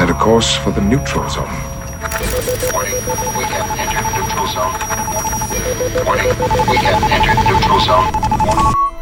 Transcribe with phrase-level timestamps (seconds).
[0.00, 1.44] set a course for the neutral zone.
[2.72, 2.94] Warning,
[3.36, 4.72] we have entered neutral zone.
[6.06, 6.28] Warning,
[6.70, 8.08] we have entered neutral zone.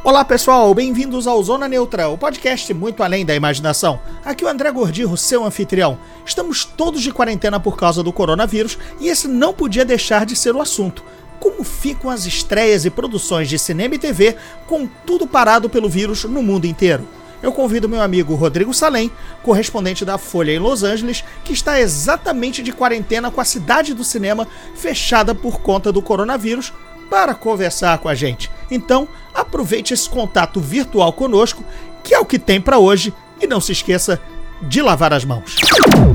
[0.02, 4.00] Olá pessoal, bem-vindos ao Zona Neutra, o podcast muito além da imaginação.
[4.24, 5.96] Aqui o André Gordirro, seu anfitrião.
[6.26, 10.56] Estamos todos de quarentena por causa do coronavírus e esse não podia deixar de ser
[10.56, 11.04] o assunto.
[11.38, 14.34] Como ficam as estreias e produções de cinema e TV
[14.66, 17.06] com tudo parado pelo vírus no mundo inteiro?
[17.42, 19.10] Eu convido meu amigo Rodrigo Salem,
[19.42, 24.04] correspondente da Folha em Los Angeles, que está exatamente de quarentena com a cidade do
[24.04, 26.72] cinema fechada por conta do coronavírus,
[27.08, 28.50] para conversar com a gente.
[28.70, 31.64] Então, aproveite esse contato virtual conosco,
[32.04, 34.20] que é o que tem para hoje, e não se esqueça
[34.62, 35.56] de lavar as mãos.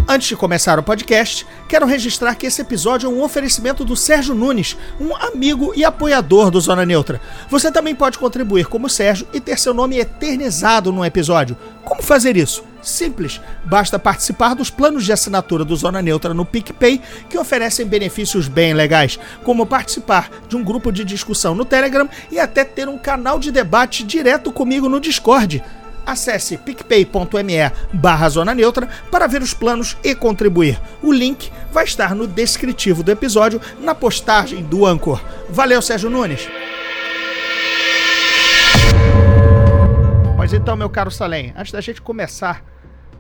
[0.08, 4.36] Antes de começar o podcast, quero registrar que esse episódio é um oferecimento do Sérgio
[4.36, 7.22] Nunes, um amigo e apoiador do Zona Neutra.
[7.50, 11.58] Você também pode contribuir como Sérgio e ter seu nome eternizado num episódio.
[11.86, 12.64] Como fazer isso?
[12.82, 18.50] Simples, basta participar dos planos de assinatura do Zona Neutra no PicPay, que oferecem benefícios
[18.50, 22.98] bem legais, como participar de um grupo de discussão no Telegram e até ter um
[22.98, 25.64] canal de debate direto comigo no Discord.
[26.06, 30.80] Acesse picpay.me barra Zona Neutra para ver os planos e contribuir.
[31.02, 35.22] O link vai estar no descritivo do episódio, na postagem do Anchor.
[35.50, 36.48] Valeu, Sérgio Nunes!
[40.36, 42.62] Pois então, meu caro Salem, antes da gente começar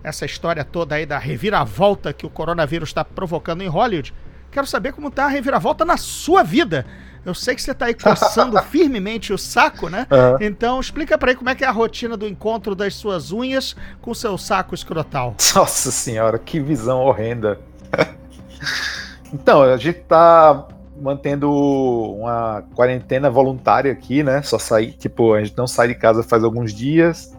[0.03, 4.13] essa história toda aí da reviravolta que o coronavírus está provocando em Hollywood,
[4.51, 6.85] quero saber como está a reviravolta na sua vida.
[7.25, 10.05] Eu sei que você tá aí coçando firmemente o saco, né?
[10.11, 10.37] Uhum.
[10.41, 13.75] Então explica para aí como é que é a rotina do encontro das suas unhas
[14.01, 15.35] com seu saco escrotal.
[15.55, 17.59] Nossa senhora, que visão horrenda.
[19.33, 20.67] então, a gente tá
[20.99, 24.41] mantendo uma quarentena voluntária aqui, né?
[24.41, 27.33] Só sair, tipo, a gente não sai de casa faz alguns dias.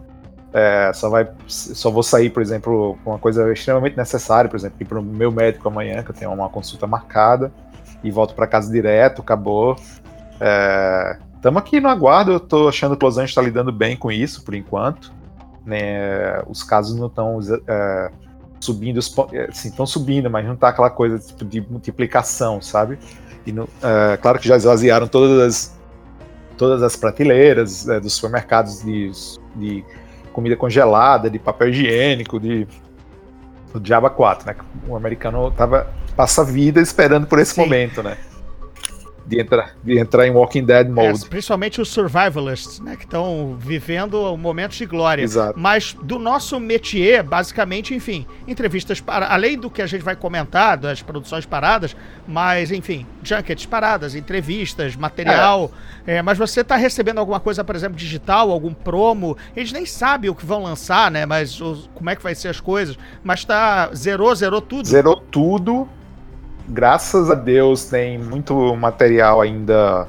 [0.51, 4.77] É, só vai, só vou sair, por exemplo, com uma coisa extremamente necessária, por exemplo,
[4.79, 7.51] ir para o meu médico amanhã, que eu tenho uma consulta marcada
[8.05, 9.75] e volto para casa direto, acabou.
[10.39, 11.17] É,
[11.55, 14.53] aqui no aguardo, eu tô achando que Los Angeles está lidando bem com isso, por
[14.53, 15.11] enquanto.
[15.65, 18.11] Né, os casos não estão é,
[18.59, 22.99] subindo, assim, estão subindo, mas não está aquela coisa tipo, de multiplicação, sabe?
[23.47, 25.79] E no, é, claro que já esvaziaram todas as,
[26.55, 29.11] todas as prateleiras é, dos supermercados de,
[29.55, 29.83] de
[30.31, 32.67] comida congelada, de papel higiênico, de
[33.73, 34.55] o Diaba 4, né?
[34.87, 37.61] O americano tava passa a vida esperando por esse Sim.
[37.61, 38.17] momento, né?
[39.25, 41.25] de entrar, de entrar em Walking Dead mode.
[41.25, 45.23] É, principalmente os survivalists, né, que estão vivendo momentos de glória.
[45.23, 45.57] Exato.
[45.59, 50.77] Mas do nosso métier, basicamente, enfim, entrevistas para além do que a gente vai comentar
[50.77, 51.95] das produções paradas,
[52.27, 55.71] mas enfim, junkets paradas, entrevistas, material.
[56.05, 56.17] É.
[56.17, 59.35] É, mas você está recebendo alguma coisa, por exemplo, digital, algum promo?
[59.55, 61.25] Eles nem sabem o que vão lançar, né?
[61.25, 62.97] Mas os, como é que vai ser as coisas?
[63.23, 64.87] Mas tá zerou, zerou tudo.
[64.87, 65.89] Zerou tudo
[66.67, 70.07] graças a Deus tem muito material ainda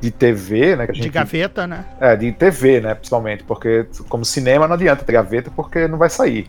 [0.00, 0.86] de TV, né?
[0.86, 1.84] de gente, gaveta, né?
[1.98, 6.10] É, de TV, né, principalmente, porque como cinema não adianta ter gaveta porque não vai
[6.10, 6.48] sair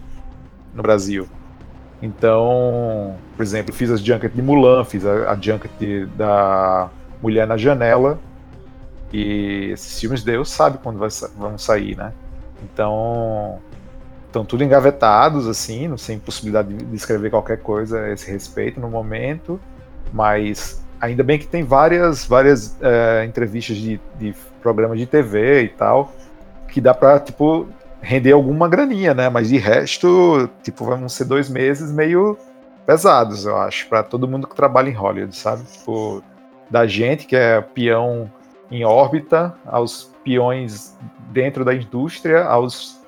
[0.73, 1.27] no Brasil.
[2.01, 6.89] Então, por exemplo, fiz as junket de Mulan, fiz a, a junket de, da
[7.21, 8.19] Mulher na Janela,
[9.13, 12.11] e esses filmes Deus sabe quando vai, vão sair, né?
[12.61, 13.59] Então,
[14.35, 19.59] estão tudo engavetados, assim, sem possibilidade de escrever qualquer coisa a esse respeito no momento,
[20.11, 25.69] mas ainda bem que tem várias, várias é, entrevistas de, de programas de TV e
[25.69, 26.11] tal,
[26.67, 27.65] que dá pra, tipo,
[28.01, 29.29] render alguma graninha, né?
[29.29, 32.37] Mas de resto, tipo, vão ser dois meses meio
[32.85, 35.63] pesados, eu acho, para todo mundo que trabalha em Hollywood, sabe?
[35.63, 36.21] Tipo,
[36.69, 38.29] da gente que é peão
[38.69, 40.97] em órbita, aos peões
[41.31, 43.04] dentro da indústria, aos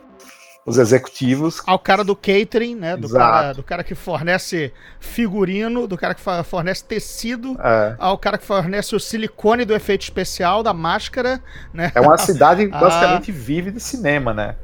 [0.68, 1.64] os executivos.
[1.66, 2.98] Ao cara do catering, né?
[2.98, 7.96] Do cara, do cara, que fornece figurino, do cara que fornece tecido, é.
[7.98, 11.42] ao cara que fornece o silicone do efeito especial, da máscara,
[11.74, 11.94] né?
[11.96, 12.80] É uma cidade ah.
[12.80, 14.58] basicamente vive de cinema, né?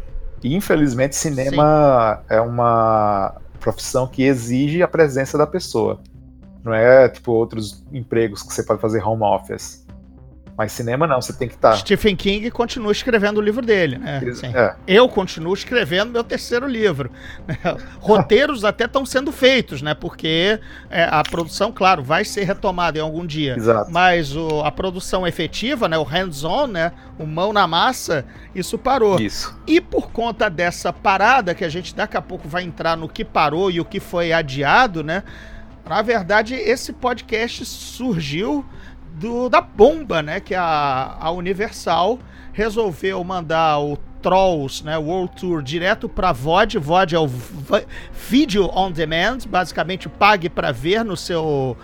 [0.43, 2.35] E infelizmente cinema Sim.
[2.35, 6.01] é uma profissão que exige a presença da pessoa.
[6.65, 9.82] Não é tipo outros empregos que você pode fazer home office.
[10.55, 11.71] Mas cinema não, você tem que estar.
[11.71, 11.77] Tá...
[11.77, 14.21] Stephen King continua escrevendo o livro dele, né?
[14.29, 14.75] Assim, é.
[14.87, 17.09] Eu continuo escrevendo meu terceiro livro.
[17.99, 19.95] Roteiros até estão sendo feitos, né?
[19.95, 20.59] Porque
[20.91, 23.55] é, a produção, claro, vai ser retomada em algum dia.
[23.55, 23.91] Exato.
[23.91, 25.97] Mas o, a produção efetiva, né?
[25.97, 26.91] O hands-on, né?
[27.17, 28.23] O mão na massa,
[28.53, 29.19] isso parou.
[29.19, 29.57] Isso.
[29.65, 33.25] E por conta dessa parada, que a gente daqui a pouco vai entrar no que
[33.25, 35.23] parou e o que foi adiado, né?
[35.89, 38.65] Na verdade, esse podcast surgiu
[39.23, 40.41] do, da bomba, né?
[40.41, 42.19] Que a, a Universal
[42.51, 46.77] resolveu mandar o Trolls, né, World Tour, direto para VOD.
[46.77, 47.29] VOD é o
[48.29, 51.75] Video on Demand, basicamente pague para ver no seu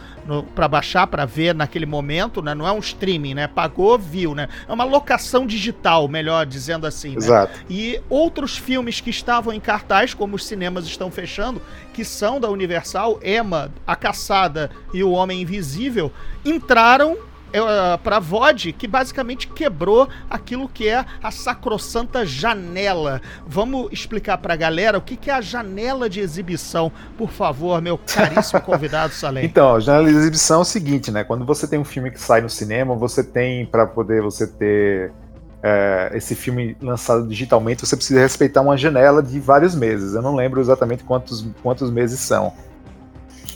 [0.54, 2.54] para baixar para ver naquele momento, né?
[2.54, 3.48] Não é um streaming, né?
[3.48, 4.48] Pagou, viu, né?
[4.68, 7.10] É uma locação digital, melhor dizendo assim.
[7.10, 7.18] Né?
[7.18, 7.60] Exato.
[7.68, 11.62] E outros filmes que estavam em cartaz, como os cinemas estão fechando,
[11.94, 16.12] que são da Universal, Emma, A Caçada e O Homem Invisível,
[16.46, 17.18] entraram
[17.50, 23.22] uh, para VOD, que basicamente quebrou aquilo que é a sacrossanta janela.
[23.46, 27.82] Vamos explicar para a galera o que, que é a janela de exibição, por favor,
[27.82, 29.46] meu caríssimo convidado Salem.
[29.46, 31.24] Então, a janela de exibição é o seguinte, né?
[31.24, 35.12] Quando você tem um filme que sai no cinema, você tem para poder você ter
[35.62, 40.14] é, esse filme lançado digitalmente, você precisa respeitar uma janela de vários meses.
[40.14, 42.54] Eu não lembro exatamente quantos, quantos meses são.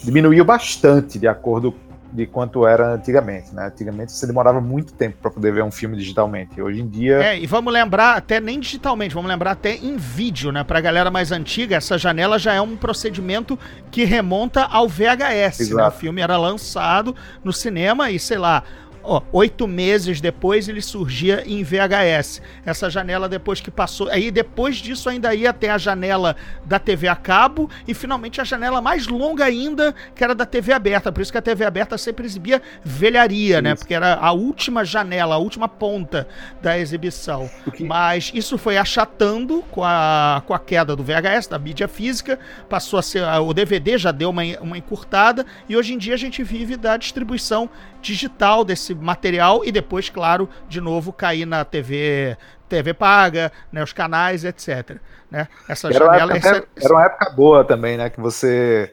[0.04, 1.74] Diminuiu bastante de acordo
[2.14, 3.66] de quanto era antigamente, né?
[3.68, 6.62] Antigamente você demorava muito tempo para poder ver um filme digitalmente.
[6.62, 7.24] Hoje em dia.
[7.24, 10.64] É, e vamos lembrar, até nem digitalmente, vamos lembrar até em vídeo, né?
[10.64, 13.58] Pra galera mais antiga, essa janela já é um procedimento
[13.90, 15.72] que remonta ao VHS.
[15.72, 15.88] Né?
[15.88, 18.64] O filme era lançado no cinema e, sei lá,
[19.04, 22.42] ó, oito meses depois ele surgia em VHS.
[22.66, 24.10] Essa janela depois que passou.
[24.10, 26.36] Aí depois disso ainda ia até a janela
[26.66, 30.74] da TV a cabo e finalmente a janela mais longa ainda, que era da TV
[30.74, 31.12] aberta.
[31.12, 33.72] Por isso que a TV aberta sempre exibia velharia, né?
[33.72, 33.76] isso.
[33.76, 33.84] né?
[33.84, 36.28] Porque era a última janela, a última ponta
[36.62, 37.50] da exibição.
[37.76, 37.84] Que...
[37.84, 42.40] Mas isso foi achatando com a, com a queda do VHS, da mídia física,
[42.70, 43.24] passou a ser.
[43.42, 46.98] O DVD já deu uma, uma encurtada e hoje em dia a gente vive da
[46.98, 47.70] distribuição
[48.04, 53.94] digital desse material e depois, claro, de novo cair na TV, TV paga, né, os
[53.94, 54.98] canais, etc.
[55.32, 55.48] Né?
[55.68, 58.10] Essa era, janela, essa, era uma época boa também, né?
[58.10, 58.92] Que você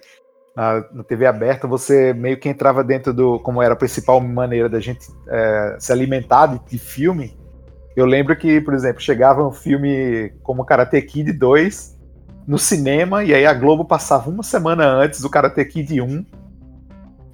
[0.57, 4.69] na, na, TV aberta você meio que entrava dentro do como era a principal maneira
[4.69, 7.39] da gente é, se alimentar de, de, filme.
[7.97, 11.99] Eu lembro que, por exemplo, chegava um filme como Karate Kid 2
[12.47, 16.25] no cinema e aí a Globo passava uma semana antes do Karate Kid 1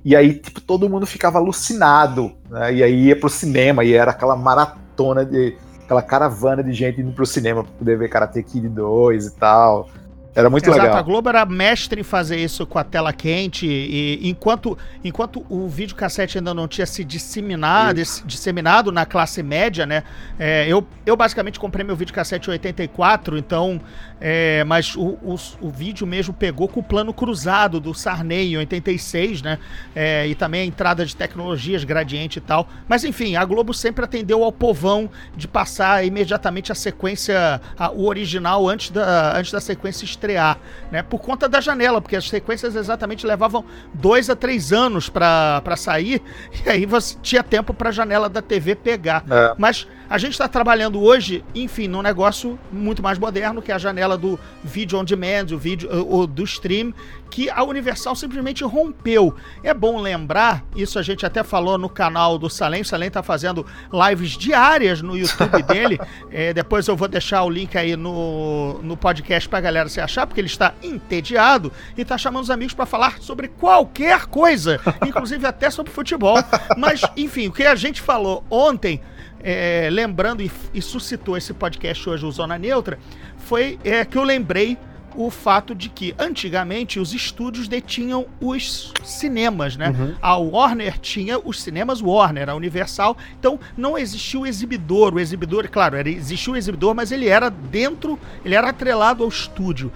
[0.07, 2.75] e aí, tipo, todo mundo ficava alucinado, né?
[2.75, 5.57] E aí ia pro cinema, e era aquela maratona de.
[5.85, 9.91] aquela caravana de gente indo pro cinema pra poder ver Karate Kid 2 e tal.
[10.33, 10.97] Era muito Exato, legal.
[10.99, 15.67] A Globo era mestre em fazer isso com a tela quente e enquanto, enquanto o
[15.67, 20.05] videocassete ainda não tinha se disseminado, disseminado na classe média, né?
[20.39, 23.81] É, eu, eu basicamente comprei meu videocassete em 84, então.
[24.21, 28.57] É, mas o, o, o, vídeo mesmo pegou com o plano cruzado do Sarney em
[28.57, 29.59] 86, né?
[29.95, 32.69] É, e também a entrada de tecnologias, gradiente e tal.
[32.89, 38.07] Mas enfim, a Globo sempre atendeu ao povão de passar imediatamente a sequência, a, o
[38.07, 40.59] original antes da, antes da sequência estrear
[40.91, 41.03] né?
[41.03, 46.23] Por conta da janela, porque as sequências exatamente levavam dois a três anos para sair,
[46.65, 49.25] e aí você tinha tempo para a janela da TV pegar.
[49.29, 49.55] É.
[49.59, 53.79] Mas a gente está trabalhando hoje, enfim, num negócio muito mais moderno, que é a
[53.79, 56.93] janela do vídeo on demand, o vídeo o, do stream,
[57.31, 59.35] que a Universal simplesmente rompeu.
[59.63, 63.23] É bom lembrar, isso a gente até falou no canal do Salem, o Salem está
[63.23, 65.99] fazendo lives diárias no YouTube dele.
[66.31, 70.01] É, depois eu vou deixar o link aí no, no podcast para a galera se
[70.01, 74.81] achar, porque ele está entediado e está chamando os amigos para falar sobre qualquer coisa,
[75.07, 76.37] inclusive até sobre futebol.
[76.77, 79.01] Mas, enfim, o que a gente falou ontem
[79.43, 82.99] é, lembrando e, e, suscitou esse podcast hoje, o Zona Neutra,
[83.39, 84.77] foi é, que eu lembrei
[85.17, 89.89] o fato de que antigamente os estúdios detinham os cinemas, né?
[89.89, 90.15] Uhum.
[90.21, 93.17] A Warner tinha os cinemas Warner, a Universal.
[93.39, 95.15] Então não existia o exibidor.
[95.15, 99.29] O exibidor, claro, era, existia o exibidor, mas ele era dentro, ele era atrelado ao
[99.29, 99.91] estúdio.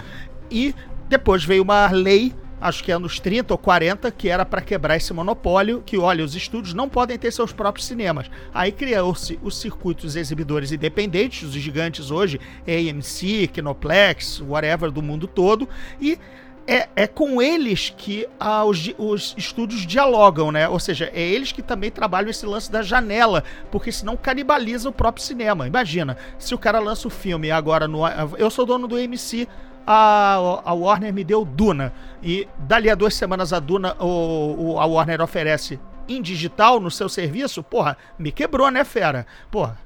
[0.50, 0.75] E
[1.09, 5.12] depois veio uma lei acho que anos 30 ou 40, que era para quebrar esse
[5.12, 8.31] monopólio, que olha, os estúdios não podem ter seus próprios cinemas.
[8.52, 15.69] Aí criou-se os circuitos exibidores independentes, os gigantes hoje, AMC, Kinoplex, whatever, do mundo todo,
[16.00, 16.19] e
[16.67, 20.69] é, é com eles que ah, os, os estúdios dialogam, né?
[20.69, 24.93] Ou seja, é eles que também trabalham esse lance da janela, porque senão canibaliza o
[24.93, 25.67] próprio cinema.
[25.67, 28.07] Imagina, se o cara lança o filme agora no.
[28.38, 29.49] Eu sou dono do AMC
[29.93, 31.93] a, a Warner me deu Duna.
[32.23, 36.91] E dali a duas semanas a Duna, o, o, a Warner oferece em digital no
[36.91, 39.27] seu serviço, porra, me quebrou, né, fera?
[39.51, 39.79] Porra.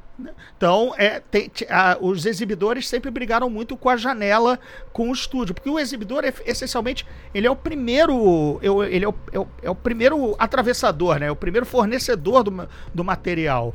[0.57, 4.61] Então, é, tem, a, os exibidores sempre brigaram muito com a janela,
[4.93, 9.15] com o estúdio, porque o exibidor, é, essencialmente, ele é o primeiro, ele é o,
[9.33, 11.27] é o, é o primeiro atravessador, né?
[11.27, 13.75] É o primeiro fornecedor do, do material.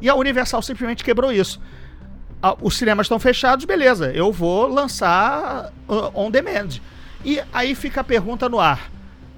[0.00, 1.60] E a Universal simplesmente quebrou isso
[2.60, 6.80] os cinemas estão fechados, beleza, eu vou lançar uh, on demand.
[7.24, 8.90] E aí fica a pergunta no ar: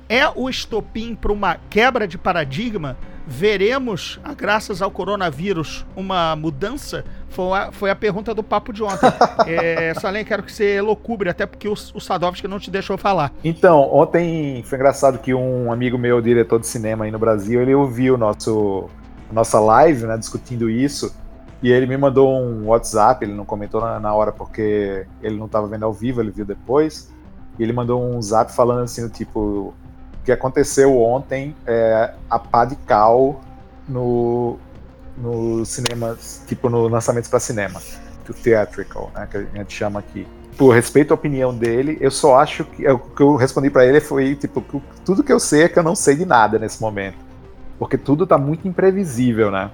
[0.09, 2.97] é o estopim para uma quebra de paradigma?
[3.27, 9.11] Veremos, graças ao coronavírus, uma mudança Foi a, foi a pergunta do papo de ontem.
[9.49, 13.33] é, Salem, quero que você locubre, até porque o, o Sadovski não te deixou falar.
[13.43, 17.75] Então, ontem foi engraçado que um amigo meu, diretor de cinema aí no Brasil, ele
[17.75, 18.91] ouviu nosso,
[19.33, 21.15] nossa live, né, discutindo isso.
[21.65, 25.47] E ele me mandou um WhatsApp, ele não comentou na, na hora porque ele não
[25.47, 27.11] estava vendo ao vivo, ele viu depois.
[27.59, 29.75] E ele mandou um zap falando assim, tipo, o
[30.23, 33.41] que aconteceu ontem é a pá de cal
[33.89, 34.59] no,
[35.17, 37.81] no cinema, tipo, no lançamento para cinema,
[38.29, 40.27] o theatrical, né, que a gente chama aqui.
[40.59, 44.03] Por respeito à opinião dele, eu só acho que o que eu respondi para ele
[44.03, 44.63] foi tipo,
[45.03, 47.17] tudo que eu sei é que eu não sei de nada nesse momento.
[47.79, 49.71] Porque tudo tá muito imprevisível, né?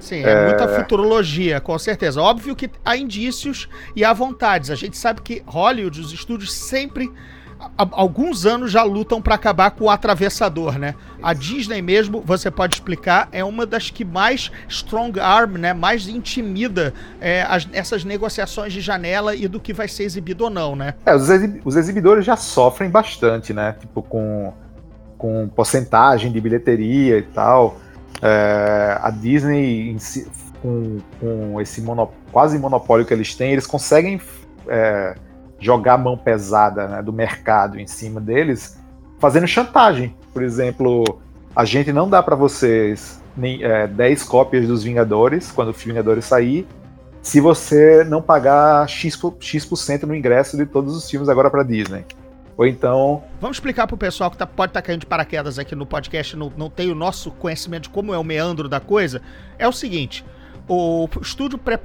[0.00, 2.20] Sim, é, é, muita futurologia, com certeza.
[2.20, 4.70] Óbvio que há indícios e há vontades.
[4.70, 7.12] A gente sabe que Hollywood, os estúdios sempre
[7.76, 10.94] há alguns anos já lutam para acabar com o atravessador, né?
[11.22, 15.72] A Disney mesmo, você pode explicar, é uma das que mais strong arm, né?
[15.72, 20.50] Mais intimida é, as, essas negociações de janela e do que vai ser exibido ou
[20.50, 20.94] não, né?
[21.04, 23.74] É, os, exib os exibidores já sofrem bastante, né?
[23.78, 24.52] Tipo, com,
[25.16, 27.78] com porcentagem de bilheteria e tal.
[28.20, 29.96] É, a Disney,
[30.60, 34.20] com, com esse mono, quase monopólio que eles têm, eles conseguem
[34.66, 35.14] é,
[35.58, 38.78] jogar a mão pesada né, do mercado em cima deles,
[39.18, 40.14] fazendo chantagem.
[40.32, 41.20] Por exemplo,
[41.54, 46.24] a gente não dá para vocês nem, é, 10 cópias dos Vingadores quando o Vingadores
[46.24, 46.66] sair,
[47.22, 49.68] se você não pagar X%, X
[50.06, 52.04] no ingresso de todos os filmes agora para Disney.
[52.58, 53.22] Ou então.
[53.40, 56.36] Vamos explicar pro pessoal que tá, pode estar tá caindo de paraquedas aqui no podcast,
[56.36, 59.22] não, não tem o nosso conhecimento de como é o meandro da coisa.
[59.56, 60.24] É o seguinte:
[60.68, 61.78] o estúdio pré,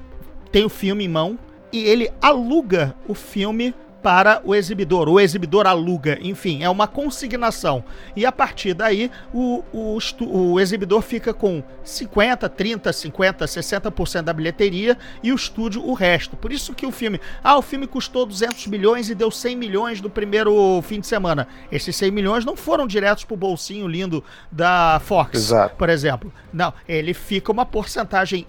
[0.52, 1.38] tem o filme em mão
[1.72, 7.82] e ele aluga o filme para o exibidor, o exibidor aluga, enfim, é uma consignação.
[8.14, 14.34] E a partir daí, o, o, o exibidor fica com 50, 30, 50, 60% da
[14.34, 16.36] bilheteria e o estúdio o resto.
[16.36, 20.02] Por isso que o filme, ah, o filme custou 200 milhões e deu 100 milhões
[20.02, 21.48] no primeiro fim de semana.
[21.72, 25.76] Esses 100 milhões não foram diretos pro bolsinho lindo da Fox, Exato.
[25.78, 26.32] por exemplo.
[26.52, 28.46] Não, ele fica uma porcentagem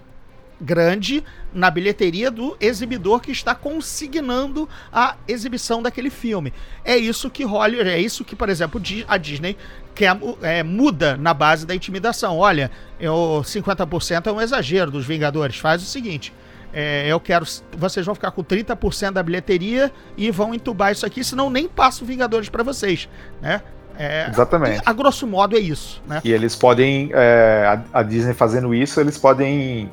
[0.59, 6.53] grande na bilheteria do exibidor que está consignando a exibição daquele filme.
[6.83, 9.57] É isso que Hollywood, é isso que, por exemplo, a Disney
[9.93, 12.37] quer, é, muda na base da intimidação.
[12.37, 12.69] Olha,
[12.99, 15.57] eu, 50% é um exagero dos Vingadores.
[15.57, 16.33] Faz o seguinte.
[16.73, 17.45] É, eu quero.
[17.77, 22.03] Vocês vão ficar com 30% da bilheteria e vão entubar isso aqui, senão nem passo
[22.03, 23.07] Vingadores para vocês,
[23.41, 23.61] né?
[23.97, 24.81] É, Exatamente.
[24.85, 26.19] A grosso modo é isso, né?
[26.21, 29.89] E eles podem, é, a, a Disney fazendo isso, eles podem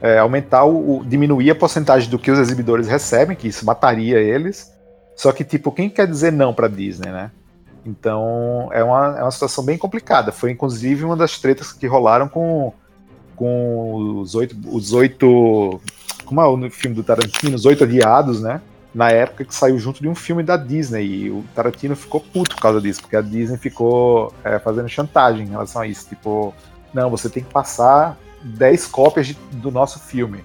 [0.00, 4.72] é, aumentar o, diminuir a porcentagem do que os exibidores recebem, que isso mataria eles.
[5.16, 7.30] Só que, tipo, quem quer dizer não para Disney, né?
[7.84, 10.30] Então é uma, é uma situação bem complicada.
[10.30, 12.72] Foi inclusive uma das tretas que rolaram com,
[13.34, 14.56] com os oito.
[14.70, 15.80] Os oito.
[16.24, 17.56] Como é o filme do Tarantino?
[17.56, 18.60] Os oito adiados, né?
[18.94, 21.04] Na época que saiu junto de um filme da Disney.
[21.04, 25.46] E o Tarantino ficou puto por causa disso, porque a Disney ficou é, fazendo chantagem
[25.46, 26.08] em relação a isso.
[26.08, 26.54] Tipo,
[26.92, 30.44] não, você tem que passar 10 cópias de, do nosso filme.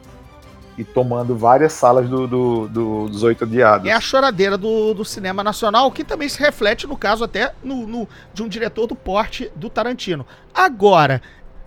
[0.77, 3.88] E tomando várias salas do, do, do, dos Oito Odiados.
[3.88, 7.85] É a choradeira do, do cinema nacional, que também se reflete, no caso, até no,
[7.85, 10.25] no de um diretor do porte do Tarantino.
[10.53, 11.21] Agora,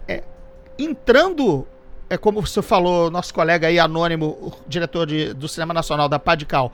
[0.08, 0.24] é,
[0.76, 1.66] entrando
[2.08, 6.72] é como você falou, nosso colega aí, anônimo, diretor de, do Cinema Nacional da Padical,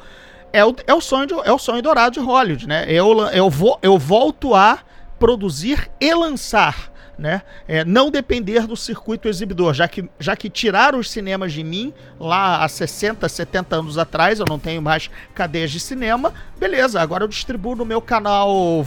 [0.52, 2.84] é o, é, o sonho de, é o sonho dourado de Hollywood, né?
[2.88, 4.80] Eu, eu, eu volto a
[5.18, 6.91] produzir e lançar
[7.22, 7.42] né?
[7.68, 11.94] É, não depender do circuito exibidor, já que, já que tiraram os cinemas de mim
[12.18, 17.22] lá há 60, 70 anos atrás, eu não tenho mais cadeias de cinema, beleza, agora
[17.22, 18.84] eu distribuo no meu canal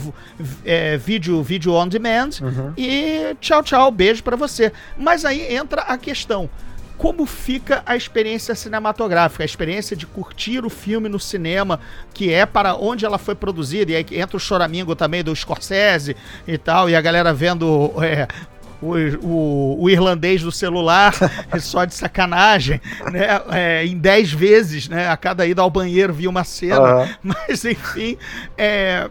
[0.66, 2.74] é, vídeo, vídeo on demand uhum.
[2.76, 4.70] e tchau, tchau, beijo para você.
[4.98, 6.50] Mas aí entra a questão
[6.96, 11.78] como fica a experiência cinematográfica, a experiência de curtir o filme no cinema,
[12.14, 16.16] que é para onde ela foi produzida, e aí entra o choramingo também do Scorsese
[16.46, 18.26] e tal, e a galera vendo é,
[18.80, 21.12] o, o, o, irlandês do celular
[21.60, 23.26] só de sacanagem, né?
[23.50, 25.08] É, em 10 vezes, né?
[25.08, 26.80] A cada ida ao banheiro via uma cena.
[26.80, 27.08] Uhum.
[27.48, 28.16] Mas, enfim,
[28.56, 29.10] é,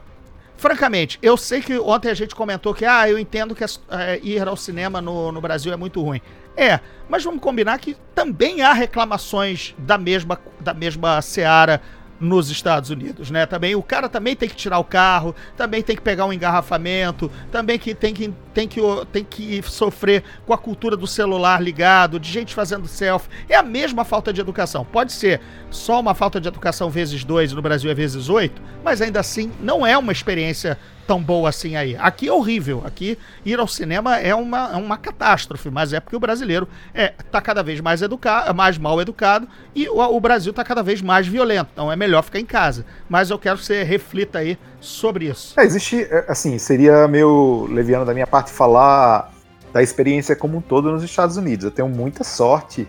[0.57, 4.47] francamente, eu sei que ontem a gente comentou que, ah, eu entendo que é, ir
[4.47, 6.21] ao cinema no, no Brasil é muito ruim.
[6.57, 11.81] É, mas vamos combinar que também há reclamações da mesma, da mesma seara
[12.19, 13.45] nos Estados Unidos, né?
[13.45, 17.29] Também o cara também tem que tirar o carro, também tem que pegar um engarrafamento,
[17.51, 18.79] também que tem que tem que,
[19.11, 23.29] tem que sofrer com a cultura do celular ligado, de gente fazendo selfie.
[23.49, 24.85] É a mesma falta de educação.
[24.85, 29.01] Pode ser só uma falta de educação vezes dois, no Brasil é vezes oito, mas
[29.01, 31.95] ainda assim não é uma experiência tão boa assim aí.
[31.99, 32.83] Aqui é horrível.
[32.85, 37.09] Aqui ir ao cinema é uma, é uma catástrofe, mas é porque o brasileiro é
[37.31, 41.01] tá cada vez mais educado, mais mal educado e o, o Brasil tá cada vez
[41.01, 41.69] mais violento.
[41.73, 42.85] Então é melhor ficar em casa.
[43.07, 45.59] Mas eu quero que você reflita aí sobre isso.
[45.59, 49.31] É, existe, é, assim, seria meio leviano da minha parte falar
[49.73, 51.65] da experiência como um todo nos Estados Unidos.
[51.65, 52.87] Eu tenho muita sorte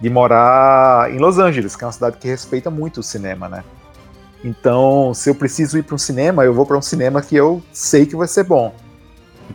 [0.00, 3.64] de morar em Los Angeles, que é uma cidade que respeita muito o cinema, né?
[4.44, 7.62] Então, se eu preciso ir para um cinema, eu vou para um cinema que eu
[7.72, 8.74] sei que vai ser bom.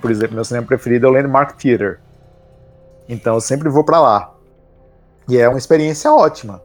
[0.02, 2.00] Por exemplo, meu cinema preferido é o Landmark Theater.
[3.08, 4.34] Então, eu sempre vou para lá.
[5.28, 6.64] E é uma experiência ótima.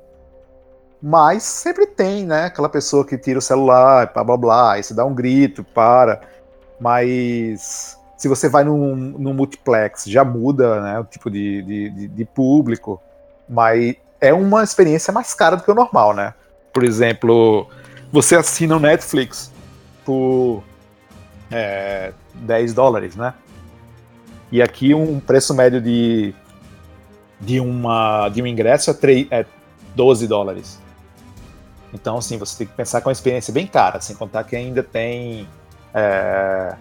[1.02, 2.46] Mas sempre tem, né?
[2.46, 6.22] Aquela pessoa que tira o celular, blá blá blá, aí você dá um grito, para.
[6.80, 12.24] Mas se você vai num, num multiplex, já muda né, o tipo de, de, de
[12.24, 13.02] público.
[13.46, 16.32] Mas é uma experiência mais cara do que o normal, né?
[16.72, 17.68] Por exemplo,
[18.14, 19.52] você assina o Netflix
[20.04, 20.62] por
[21.50, 23.34] é, 10 dólares, né?
[24.52, 26.32] E aqui um preço médio de,
[27.40, 29.44] de, uma, de um ingresso é, 3, é
[29.96, 30.80] 12 dólares.
[31.92, 34.84] Então, assim, você tem que pensar com uma experiência bem cara, sem contar que ainda
[34.84, 35.48] tem
[35.92, 36.76] é,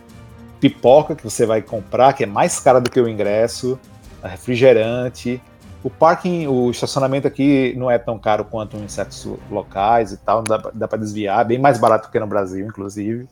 [0.60, 3.80] pipoca que você vai comprar, que é mais cara do que o ingresso,
[4.24, 5.42] refrigerante,
[5.84, 10.42] o parking, o estacionamento aqui não é tão caro quanto em certos locais e tal,
[10.42, 13.28] dá, dá para desviar, bem mais barato que no Brasil, inclusive.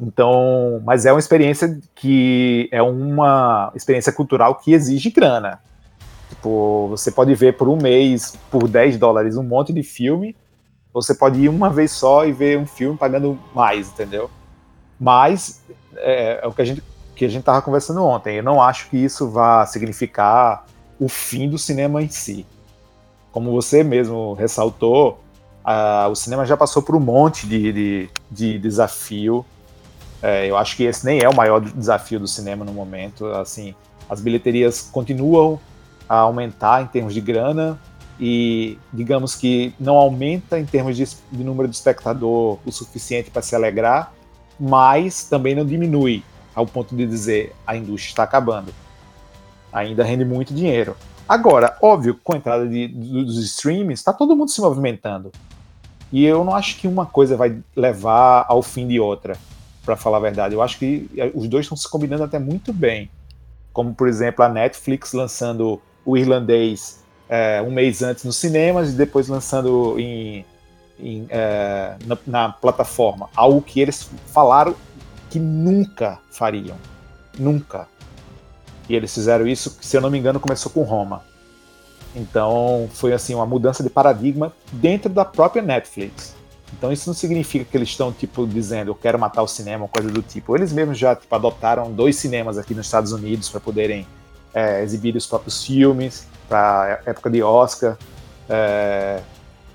[0.00, 5.60] Então, mas é uma experiência que é uma experiência cultural que exige grana.
[6.30, 10.34] Tipo, você pode ver por um mês, por 10 dólares, um monte de filme.
[10.92, 14.30] Você pode ir uma vez só e ver um filme pagando mais, entendeu?
[14.98, 15.62] Mas
[15.96, 16.82] é, é o que a gente
[17.14, 18.36] que a gente estava conversando ontem.
[18.36, 20.66] Eu não acho que isso vá significar
[20.98, 22.46] o fim do cinema em si.
[23.32, 25.20] Como você mesmo ressaltou,
[26.10, 29.44] o cinema já passou por um monte de, de, de desafio.
[30.22, 33.26] É, eu acho que esse nem é o maior desafio do cinema no momento.
[33.26, 33.74] Assim,
[34.08, 35.58] as bilheterias continuam
[36.08, 37.78] a aumentar em termos de grana
[38.20, 43.42] e digamos que não aumenta em termos de, de número de espectador o suficiente para
[43.42, 44.12] se alegrar,
[44.60, 46.22] mas também não diminui
[46.54, 48.72] ao ponto de dizer a indústria está acabando
[49.74, 50.96] ainda rende muito dinheiro.
[51.28, 55.32] Agora, óbvio, com a entrada de, dos streams, está todo mundo se movimentando.
[56.12, 59.36] E eu não acho que uma coisa vai levar ao fim de outra,
[59.84, 60.54] para falar a verdade.
[60.54, 63.10] Eu acho que eh, os dois estão se combinando até muito bem.
[63.72, 68.96] Como, por exemplo, a Netflix lançando o irlandês é, um mês antes nos cinemas e
[68.96, 70.44] depois lançando em,
[71.00, 73.28] em, é, na, na plataforma.
[73.34, 74.74] Algo que eles falaram
[75.30, 76.76] que nunca fariam.
[77.38, 77.88] Nunca.
[78.88, 81.22] E eles fizeram isso, se eu não me engano, começou com Roma.
[82.14, 86.34] Então foi assim uma mudança de paradigma dentro da própria Netflix.
[86.76, 90.10] Então isso não significa que eles estão tipo dizendo eu quero matar o cinema, coisa
[90.10, 90.56] do tipo.
[90.56, 94.06] Eles mesmos já tipo, adotaram dois cinemas aqui nos Estados Unidos para poderem
[94.52, 97.96] é, exibir os próprios filmes para época de Oscar.
[98.48, 99.20] É,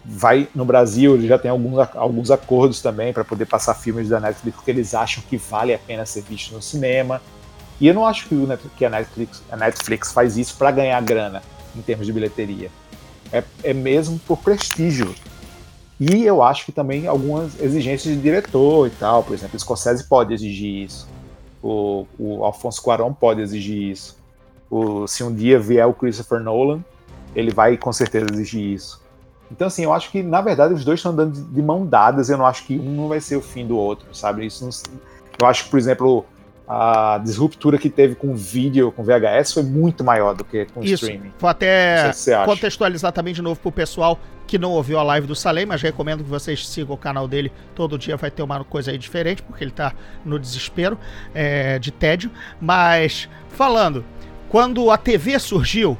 [0.05, 4.55] vai no Brasil, já tem alguns, alguns acordos também para poder passar filmes da Netflix
[4.55, 7.21] porque eles acham que vale a pena ser visto no cinema.
[7.79, 8.35] E eu não acho que,
[8.77, 11.41] que a, Netflix, a Netflix faz isso para ganhar grana
[11.75, 12.69] em termos de bilheteria.
[13.31, 15.13] É, é mesmo por prestígio.
[15.99, 19.23] E eu acho que também algumas exigências de diretor e tal.
[19.23, 21.07] Por exemplo, o Scorsese pode exigir isso.
[21.61, 24.17] O, o Alfonso Cuarón pode exigir isso.
[24.69, 26.83] O, se um dia vier o Christopher Nolan,
[27.35, 29.01] ele vai com certeza exigir isso.
[29.51, 32.29] Então, assim, eu acho que, na verdade, os dois estão andando de, de mão dadas.
[32.29, 34.45] Eu não acho que um não vai ser o fim do outro, sabe?
[34.45, 34.71] Isso não,
[35.41, 36.25] eu acho que, por exemplo,
[36.71, 41.05] a disruptura que teve com vídeo, com VHS, foi muito maior do que com Isso.
[41.05, 41.33] streaming.
[41.39, 42.11] Vou até
[42.45, 46.23] contextualizar também de novo pro pessoal que não ouviu a live do Salem, mas recomendo
[46.23, 47.51] que vocês sigam o canal dele.
[47.73, 50.97] Todo dia vai ter uma coisa aí diferente, porque ele tá no desespero
[51.33, 52.29] é, de tédio.
[52.61, 54.05] Mas, falando,
[54.47, 55.97] quando a TV surgiu,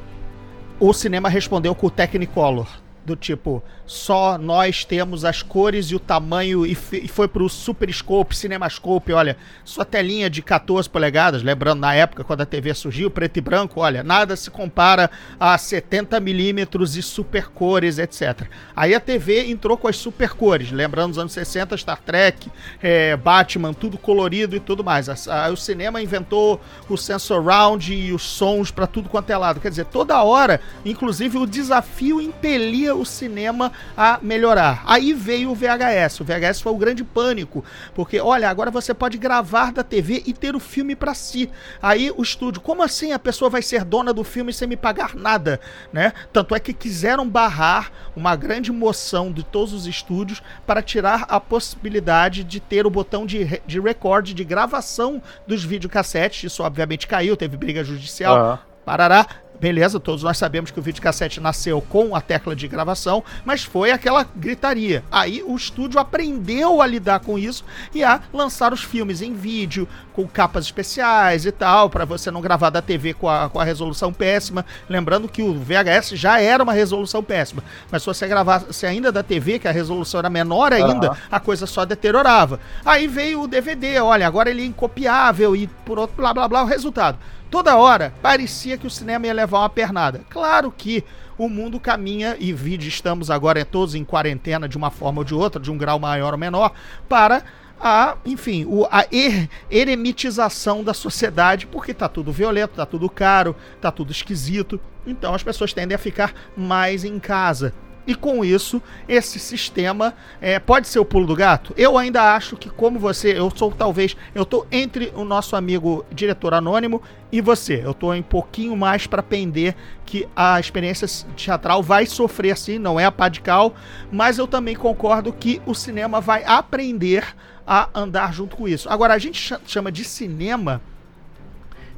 [0.79, 2.67] o cinema respondeu com o Technicolor
[3.09, 7.91] do tipo, só nós temos as cores e o tamanho, e, e foi pro Super
[7.91, 13.09] Scope, Cinemascope, olha, sua telinha de 14 polegadas, lembrando na época quando a TV surgiu,
[13.09, 18.47] preto e branco, olha, nada se compara a 70 milímetros e super cores, etc.
[18.75, 22.47] Aí a TV entrou com as super cores, lembrando os anos 60, Star Trek,
[22.83, 25.07] é, Batman, tudo colorido e tudo mais.
[25.51, 29.59] O cinema inventou o sensor round e os sons para tudo quanto é lado.
[29.59, 34.83] Quer dizer, toda hora, inclusive o desafio impelia o cinema a melhorar.
[34.85, 36.21] Aí veio o VHS.
[36.21, 37.63] O VHS foi o grande pânico,
[37.93, 41.49] porque olha, agora você pode gravar da TV e ter o filme para si.
[41.81, 45.15] Aí o estúdio, como assim a pessoa vai ser dona do filme sem me pagar
[45.15, 45.59] nada,
[45.91, 46.13] né?
[46.31, 51.39] Tanto é que quiseram barrar uma grande moção de todos os estúdios para tirar a
[51.39, 56.43] possibilidade de ter o botão de, de record, de gravação dos videocassetes.
[56.43, 58.51] Isso obviamente caiu, teve briga judicial.
[58.51, 58.57] Uhum.
[58.85, 59.27] Parará.
[59.59, 63.91] Beleza, todos nós sabemos que o videocassete nasceu com a tecla de gravação, mas foi
[63.91, 65.03] aquela gritaria.
[65.11, 69.87] Aí o estúdio aprendeu a lidar com isso e a lançar os filmes em vídeo,
[70.13, 73.63] com capas especiais e tal, para você não gravar da TV com a, com a
[73.63, 74.65] resolução péssima.
[74.87, 79.23] Lembrando que o VHS já era uma resolução péssima, mas se você gravasse ainda da
[79.23, 81.17] TV, que a resolução era menor ainda, uhum.
[81.29, 82.61] a coisa só deteriorava.
[82.85, 86.63] Aí veio o DVD, olha, agora ele é incopiável e por outro blá blá blá,
[86.63, 87.17] o resultado
[87.49, 90.21] Toda hora parecia que o cinema ia levar uma pernada.
[90.29, 91.03] Claro que
[91.37, 95.33] o mundo caminha e vídeo estamos agora todos em quarentena de uma forma ou de
[95.33, 96.73] outra, de um grau maior ou menor,
[97.07, 97.43] para
[97.79, 103.55] a, enfim, o, a er, eremitização da sociedade, porque tá tudo violento, tá tudo caro,
[103.81, 104.79] tá tudo esquisito.
[105.07, 107.73] Então as pessoas tendem a ficar mais em casa.
[108.09, 111.75] E com isso, esse sistema é, pode ser o pulo do gato?
[111.77, 116.03] Eu ainda acho que, como você, eu sou talvez, eu tô entre o nosso amigo
[116.11, 117.83] diretor anônimo e você.
[117.85, 119.75] Eu tô um pouquinho mais para pender
[120.07, 123.75] que a experiência teatral vai sofrer assim, não é a padical,
[124.11, 127.35] mas eu também concordo que o cinema vai aprender
[127.67, 128.89] a andar junto com isso.
[128.89, 130.81] Agora, a gente chama de cinema,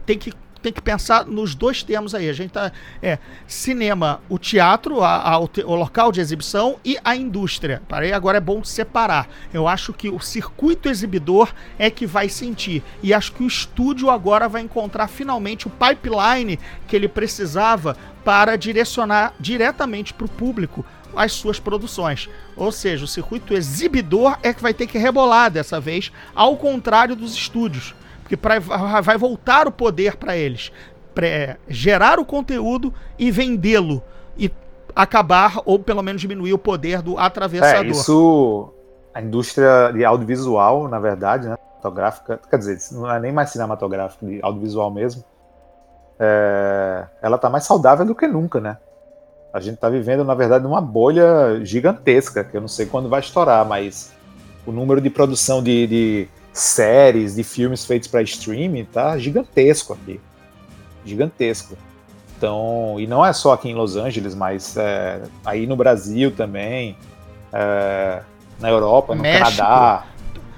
[0.05, 2.29] tem que tem que pensar nos dois termos aí.
[2.29, 2.71] A gente tá.
[3.01, 7.81] É, cinema, o teatro, a, a, o, o, local de exibição e a indústria.
[7.87, 9.27] Parei, agora é bom separar.
[9.53, 12.83] Eu acho que o circuito exibidor é que vai sentir.
[13.01, 18.55] E acho que o estúdio agora vai encontrar finalmente o pipeline que ele precisava para
[18.55, 22.29] direcionar diretamente para o público as suas produções.
[22.55, 27.15] Ou seja, o circuito exibidor é que vai ter que rebolar dessa vez, ao contrário
[27.15, 27.93] dos estúdios
[28.31, 28.59] que pra,
[29.01, 30.71] vai voltar o poder para eles.
[31.13, 34.01] Pra, gerar o conteúdo e vendê-lo.
[34.37, 34.49] E
[34.95, 37.83] acabar, ou pelo menos diminuir o poder do atravessador.
[37.83, 38.73] É, isso.
[39.13, 41.57] A indústria de audiovisual, na verdade, né?
[41.75, 45.25] Fotográfica, quer dizer, não é nem mais cinematográfica, de audiovisual mesmo.
[46.17, 48.77] É, ela tá mais saudável do que nunca, né?
[49.53, 53.19] A gente tá vivendo, na verdade, uma bolha gigantesca, que eu não sei quando vai
[53.19, 54.13] estourar, mas
[54.65, 60.19] o número de produção de, de séries, de filmes feitos para streaming, tá gigantesco aqui.
[61.05, 61.77] Gigantesco.
[62.37, 66.97] Então, e não é só aqui em Los Angeles, mas é, aí no Brasil também,
[67.53, 68.21] é,
[68.59, 69.57] na Europa, no México.
[69.57, 70.05] Canadá.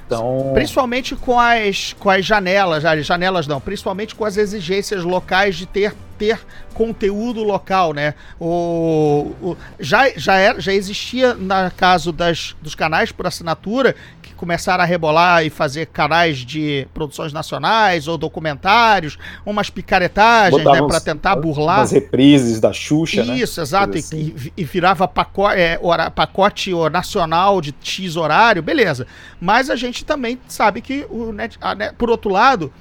[0.05, 0.51] Então...
[0.53, 5.95] Principalmente com as, com as janelas, janelas não, principalmente com as exigências locais de ter,
[6.23, 6.39] ter
[6.73, 8.13] conteúdo local, né?
[8.39, 13.93] O, o, já, já, era, já existia, na caso das, dos canais por assinatura,
[14.35, 20.99] começaram a rebolar e fazer canais de produções nacionais ou documentários, umas picaretagens, né, para
[20.99, 21.79] tentar burlar.
[21.79, 23.37] As reprises da Xuxa, né?
[23.37, 23.63] Isso, né?
[23.63, 24.33] exato, assim.
[24.35, 29.07] e, e, virava pacote, é, hora, pacote nacional de X horário, beleza.
[29.39, 32.71] Mas a gente também sabe que, o net, a, por outro lado,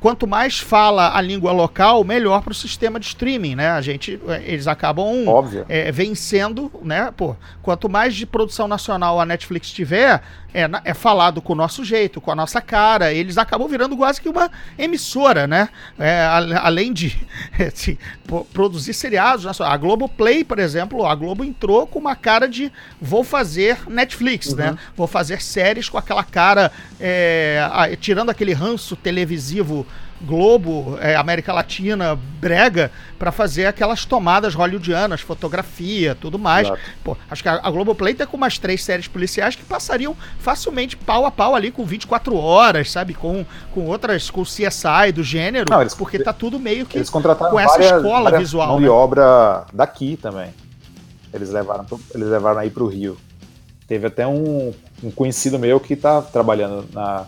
[0.00, 3.70] quanto mais fala a língua local, melhor para o sistema de streaming, né?
[3.70, 5.24] A gente, é, eles acabam
[5.68, 7.12] é, vencendo, né?
[7.16, 10.22] Pô, quanto mais de produção nacional a Netflix tiver,
[10.56, 13.12] é, é falado com o nosso jeito, com a nossa cara.
[13.12, 15.68] Eles acabam virando quase que uma emissora, né?
[15.98, 17.14] É, a, além de
[17.60, 17.98] assim,
[18.54, 19.52] produzir seriados, né?
[19.60, 24.54] a Globo Play, por exemplo, a Globo entrou com uma cara de vou fazer Netflix,
[24.54, 24.68] né?
[24.68, 24.72] uhum.
[24.72, 24.78] né?
[24.96, 29.86] Vou fazer séries com aquela cara, é, tirando aquele ranço televisivo
[30.20, 36.70] Globo, é, América Latina, brega, para fazer aquelas tomadas hollywoodianas, fotografia, tudo mais.
[37.04, 40.96] Pô, acho que a, a Globoplay tem com umas três séries policiais que passariam facilmente
[40.96, 43.14] pau a pau ali com 24 horas, sabe?
[43.14, 47.10] Com, com outras, com CSI do gênero, Não, eles, porque tá tudo meio que eles
[47.10, 48.68] contrataram com essa várias, escola várias visual.
[48.68, 48.84] Mão né?
[48.84, 50.54] de obra daqui também.
[51.32, 53.18] Eles levaram, eles levaram aí pro Rio.
[53.86, 57.26] Teve até um, um conhecido meu que tá trabalhando na,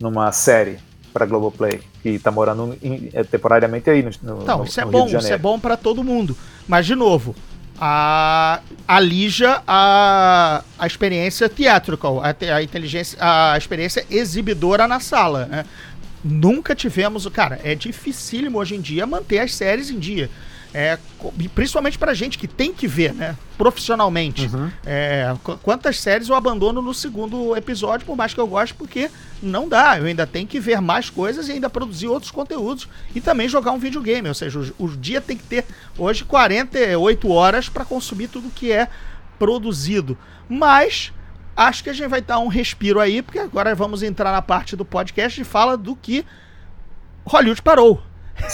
[0.00, 0.78] numa série
[1.18, 5.06] para Globoplay, que está morando em, é, temporariamente aí no, no Então, isso é bom,
[5.06, 6.36] isso é bom para todo mundo.
[6.68, 7.34] Mas de novo,
[7.80, 15.64] a, alija a, a experiência theatrical, a, a inteligência, a experiência exibidora na sala, né?
[16.22, 20.30] Nunca tivemos, cara, é dificílimo hoje em dia manter as séries em dia.
[20.72, 20.98] É,
[21.54, 23.34] principalmente pra gente que tem que ver, né?
[23.56, 24.46] Profissionalmente.
[24.46, 24.70] Uhum.
[24.84, 29.68] É, quantas séries eu abandono no segundo episódio, por mais que eu goste, porque Não
[29.68, 33.48] dá, eu ainda tenho que ver mais coisas e ainda produzir outros conteúdos e também
[33.48, 34.28] jogar um videogame.
[34.28, 35.64] Ou seja, o, o dia tem que ter
[35.96, 38.88] hoje 48 horas para consumir tudo que é
[39.38, 40.18] produzido.
[40.48, 41.12] Mas
[41.56, 44.74] acho que a gente vai dar um respiro aí, porque agora vamos entrar na parte
[44.74, 46.24] do podcast e fala do que
[47.24, 48.02] Hollywood parou.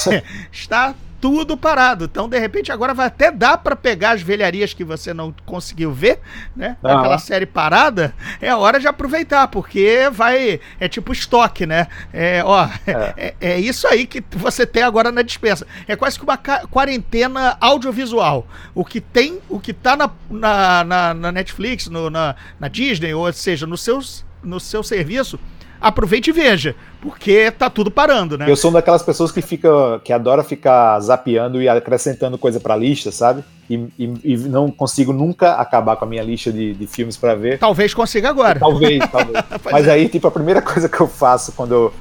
[0.53, 2.04] Está tudo parado.
[2.04, 5.90] Então, de repente, agora vai até dar para pegar as velharias que você não conseguiu
[5.90, 6.20] ver,
[6.54, 6.76] né?
[6.84, 6.98] Aham.
[6.98, 10.60] Aquela série parada, é hora de aproveitar, porque vai.
[10.78, 11.87] É tipo estoque, né?
[12.12, 12.68] É, ó,
[13.16, 13.34] é.
[13.40, 15.66] é isso aí que você tem agora na dispensa.
[15.88, 18.46] É quase que uma quarentena audiovisual.
[18.74, 23.14] O que tem, o que tá na, na, na- na Netflix, no- na, na Disney,
[23.14, 25.40] ou seja, no, seus, no seu serviço,
[25.80, 28.46] aproveite e veja, porque tá tudo parando, né?
[28.48, 32.76] Eu sou uma daquelas pessoas que fica, que adora ficar zapeando e acrescentando coisa pra
[32.76, 33.44] lista, sabe?
[33.68, 37.34] E, e- e não consigo nunca acabar com a minha lista de, de filmes pra
[37.34, 37.58] ver.
[37.58, 38.58] Talvez consiga agora.
[38.60, 39.44] Talvez, talvez.
[39.62, 39.92] Pois Mas é.
[39.92, 41.94] aí, tipo, a primeira coisa que eu faço quando eu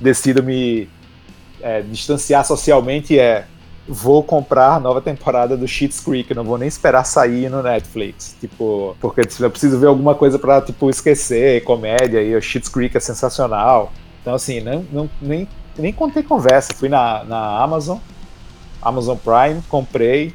[0.00, 0.88] decido me
[1.62, 3.44] é, distanciar socialmente é
[3.92, 8.36] vou comprar a nova temporada do Schitt's Creek, não vou nem esperar sair no Netflix,
[8.38, 12.96] tipo, porque eu preciso ver alguma coisa pra, tipo, esquecer, comédia, e o Schitt's Creek
[12.96, 13.92] é sensacional.
[14.22, 17.98] Então, assim, não, não, nem, nem contei conversa, fui na, na Amazon,
[18.80, 20.32] Amazon Prime, comprei,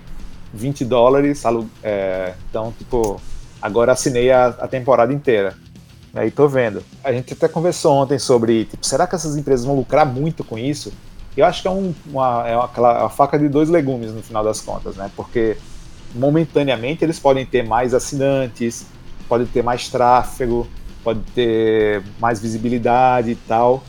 [0.53, 1.41] 20 dólares,
[1.81, 3.21] é, então, tipo,
[3.61, 5.55] agora assinei a, a temporada inteira.
[6.13, 6.83] Aí tô vendo.
[7.03, 10.57] A gente até conversou ontem sobre, tipo, será que essas empresas vão lucrar muito com
[10.57, 10.91] isso?
[11.35, 14.21] Eu acho que é, um, uma, é uma, aquela- uma faca de dois legumes no
[14.23, 15.11] final das contas, né?
[15.15, 15.57] Porque
[16.13, 18.85] momentaneamente eles podem ter mais assinantes,
[19.27, 20.65] podem ter mais tráfego,
[21.03, 23.83] pode ter mais visibilidade e tal,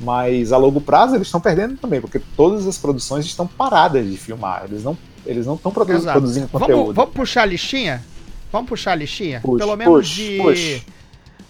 [0.00, 4.16] mas a longo prazo eles estão perdendo também, porque todas as produções estão paradas de
[4.16, 6.18] filmar, eles não eles não estão produ Exato.
[6.18, 6.94] produzindo Vamos, conteúdo.
[6.94, 8.02] vamos puxar a listinha?
[8.50, 9.40] Vamos puxar a listinha?
[9.40, 10.38] Puxa, Pelo menos puxa, de.
[10.38, 10.84] puxa.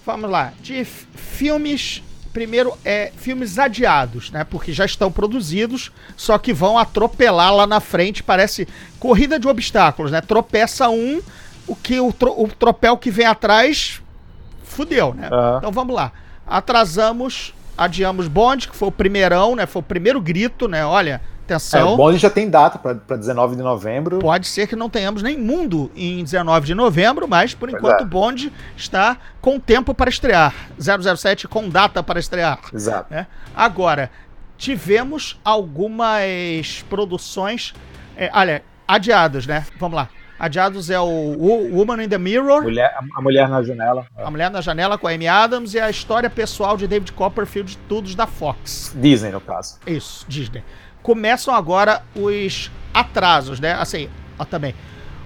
[0.04, 0.52] Vamos lá.
[0.62, 2.02] De filmes.
[2.32, 4.44] Primeiro, é filmes adiados, né?
[4.44, 8.22] Porque já estão produzidos, só que vão atropelar lá na frente.
[8.22, 8.66] Parece
[8.98, 10.20] corrida de obstáculos, né?
[10.20, 11.20] Tropeça um,
[11.66, 14.00] o que o, tro- o tropel que vem atrás
[14.64, 15.28] fudeu, né?
[15.32, 15.58] Aham.
[15.58, 16.12] Então vamos lá.
[16.46, 19.66] Atrasamos, adiamos Bond, que foi o primeirão, né?
[19.66, 20.84] Foi o primeiro grito, né?
[20.84, 21.20] Olha,
[21.54, 21.94] atenção.
[21.94, 24.18] o Bond já tem data para 19 de novembro.
[24.18, 28.00] Pode ser que não tenhamos nem mundo em 19 de novembro, mas por Pois enquanto
[28.00, 28.04] é.
[28.04, 30.54] o Bond está com tempo para estrear.
[30.78, 32.60] 007 com data para estrear.
[32.72, 33.12] Exato.
[33.12, 33.26] né?
[33.54, 34.10] Agora,
[34.56, 37.74] tivemos algumas produções,
[38.16, 39.64] é, olha, adiadas, né?
[39.78, 40.08] Vamos lá.
[40.38, 41.04] Adiados é o
[41.36, 44.06] Wo- Woman in the Mirror, Mulher, a, a mulher na janela.
[44.16, 47.76] A Mulher na Janela com a Amy Adams e a história pessoal de David Copperfield,
[47.88, 48.92] todos da Fox.
[48.94, 49.80] Disney, no caso.
[49.84, 50.62] Isso, Disney.
[51.08, 53.72] Começam agora os atrasos, né?
[53.72, 54.74] Assim, ó, também.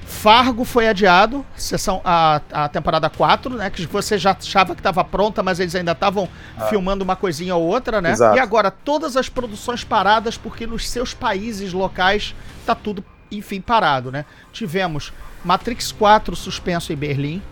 [0.06, 3.68] Fargo foi adiado, sessão, a, a temporada 4, né?
[3.68, 6.28] Que você já achava que estava pronta, mas eles ainda estavam
[6.68, 8.12] filmando uma coisinha ou outra, né?
[8.12, 8.36] Exato.
[8.36, 12.32] E agora todas as produções paradas, porque nos seus países locais
[12.64, 14.24] tá tudo, enfim, parado, né?
[14.52, 15.12] Tivemos
[15.44, 17.42] Matrix 4 suspenso em Berlim,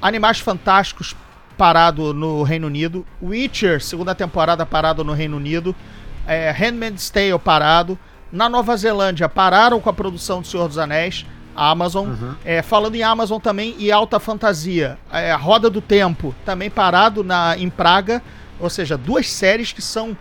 [0.00, 1.14] Animais Fantásticos
[1.58, 5.76] parado no Reino Unido, Witcher, segunda temporada parado no Reino Unido,
[6.26, 7.98] é, Handmaid's Tale parado,
[8.32, 12.08] na Nova Zelândia pararam com a produção do Senhor dos Anéis, a Amazon,
[12.44, 17.22] É, falando em Amazon também e alta fantasia, é, a Roda do Tempo também parado
[17.22, 18.20] na, em Praga,
[18.58, 20.16] ou seja, duas séries que são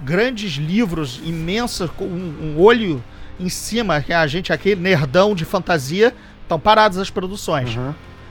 [0.00, 3.02] grandes livros, imensas, com um, um olho
[3.38, 7.70] em cima, que é a gente aqui, nerdão de fantasia, estão paradas as produções.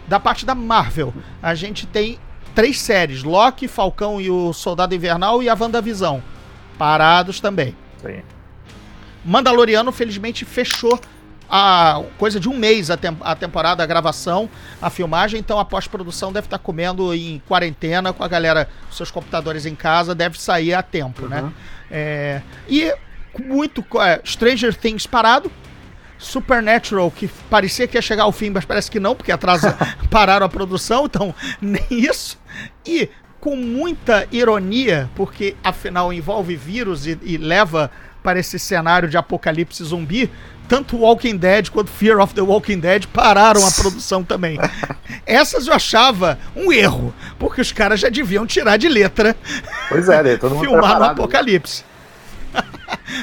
[0.07, 2.17] Da parte da Marvel, a gente tem
[2.55, 6.23] três séries: Loki, Falcão e o Soldado Invernal e a WandaVisão.
[6.79, 7.75] Parados também.
[8.03, 8.23] Aí.
[9.23, 10.99] Mandaloriano, felizmente, fechou
[11.51, 14.47] a coisa de um mês a, tem- a temporada, a gravação,
[14.81, 19.65] a filmagem, então a pós-produção deve estar comendo em quarentena com a galera, seus computadores
[19.65, 21.51] em casa, deve sair a tempo, né?
[21.91, 22.93] É, e
[23.39, 23.83] muito.
[23.99, 25.51] é, Stranger Things parado.
[26.21, 29.77] Supernatural, que parecia que ia chegar ao fim, mas parece que não, porque atrasa,
[30.11, 32.37] pararam a produção, então nem isso.
[32.85, 37.89] E com muita ironia, porque afinal envolve vírus e, e leva
[38.21, 40.29] para esse cenário de apocalipse zumbi,
[40.67, 44.59] tanto Walking Dead quanto Fear of the Walking Dead pararam a produção também.
[45.25, 49.35] Essas eu achava um erro, porque os caras já deviam tirar de letra
[49.87, 50.37] Pois é, né?
[50.37, 51.11] todo mundo filmar no preparado.
[51.11, 51.83] apocalipse.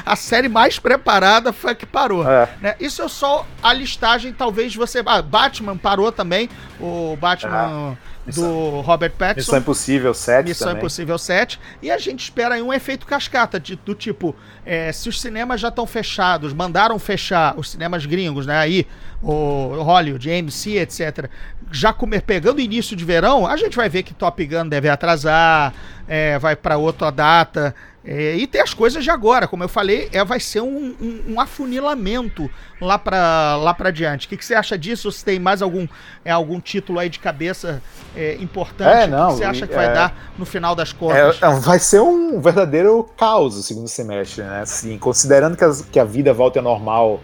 [0.04, 2.28] a série mais preparada foi a que parou.
[2.28, 2.48] É.
[2.60, 2.74] né?
[2.80, 5.02] Isso é só a listagem, talvez você.
[5.04, 6.48] Ah, Batman parou também.
[6.80, 7.96] O Batman
[8.34, 9.38] do Robert Pattinson.
[9.52, 10.80] Missão Impossível 7 Missão também.
[10.82, 11.60] Impossível 7.
[11.82, 14.34] E a gente espera aí um efeito cascata, de- do tipo,
[14.64, 18.56] é, se os cinemas já estão fechados, mandaram fechar os cinemas gringos, né?
[18.58, 18.86] Aí,
[19.22, 21.28] o Hollywood, AMC, etc.
[21.72, 25.72] Já comer, pegando início de verão, a gente vai ver que Top Gun deve atrasar,
[26.06, 27.74] é, vai para outra data.
[28.08, 31.22] É, e tem as coisas de agora, como eu falei, é, vai ser um, um-
[31.34, 32.48] um afunilamento
[32.80, 34.26] lá para lá pra diante.
[34.26, 35.10] O que, que você acha disso?
[35.10, 35.88] Se tem mais algum,
[36.24, 37.82] é, algum título aí de cabeça
[38.14, 39.02] é, importante?
[39.02, 41.42] É, O não, que você acha que vai é- dar no final das contas?
[41.42, 44.60] É, vai ser um verdadeiro caos o segundo semestre, né?
[44.60, 47.20] Assim, considerando que, as- que a vida volta ao normal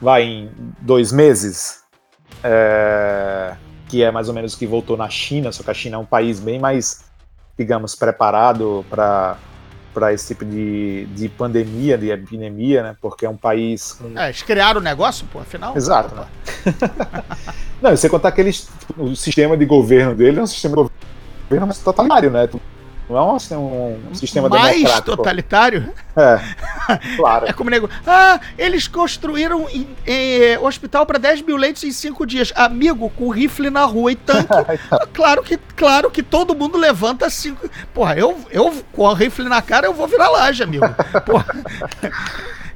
[0.00, 0.50] vai em
[0.80, 1.80] dois meses,
[3.88, 5.98] que é mais ou menos o que voltou na China, só que a China é
[5.98, 7.04] um país bem mais,
[7.58, 9.36] digamos, preparado para
[9.92, 12.96] para esse tipo de, de pandemia, de epidemia, né?
[13.00, 15.76] Porque é um país com É, eles criaram o negócio, pô, afinal.
[15.76, 16.28] Exato, Opa.
[17.80, 20.90] Não, você contar que eles, o sistema de governo dele é um sistema de
[21.48, 22.48] governo totalitário, né?
[23.10, 25.16] Não é um, um, um sistema Mais democrático.
[25.16, 25.92] totalitário?
[26.16, 26.40] É,
[27.16, 27.46] claro.
[27.46, 27.90] É como nego.
[28.06, 32.52] Ah, eles construíram em- em, eh, hospital para 10 mil leitos em 5 dias.
[32.54, 34.48] Amigo, com rifle na rua e tanque.
[35.12, 37.68] claro, que, claro que todo mundo levanta cinco.
[37.92, 40.86] Porra, eu, eu com o rifle na cara eu vou virar laje, amigo.
[41.26, 41.46] Porra.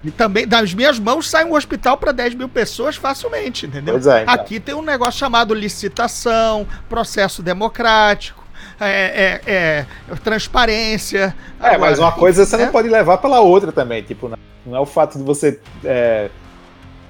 [0.02, 3.94] E também, das minhas mãos, sai um hospital para 10 mil pessoas facilmente, entendeu?
[3.96, 4.34] É, então.
[4.34, 8.43] Aqui tem um negócio chamado licitação, processo democrático,
[8.80, 9.86] é, é, é,
[10.22, 11.34] transparência.
[11.60, 12.64] É, mas uma coisa você né?
[12.66, 14.02] não pode levar pela outra também.
[14.02, 16.28] Tipo, não- não é o fato de você é,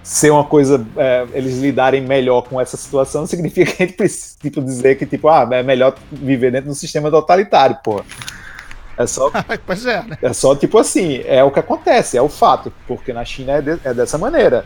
[0.03, 3.96] ser uma coisa, é, eles lidarem melhor com essa situação, não significa que a gente
[3.96, 8.05] precisa tipo, dizer que, tipo, ah, é melhor viver dentro de um sistema totalitário, pô.
[8.96, 9.31] É só
[9.66, 10.18] pois é, né?
[10.22, 13.61] É só tipo assim, é o que acontece, é o fato, porque na China é,
[13.62, 14.64] de- é dessa maneira.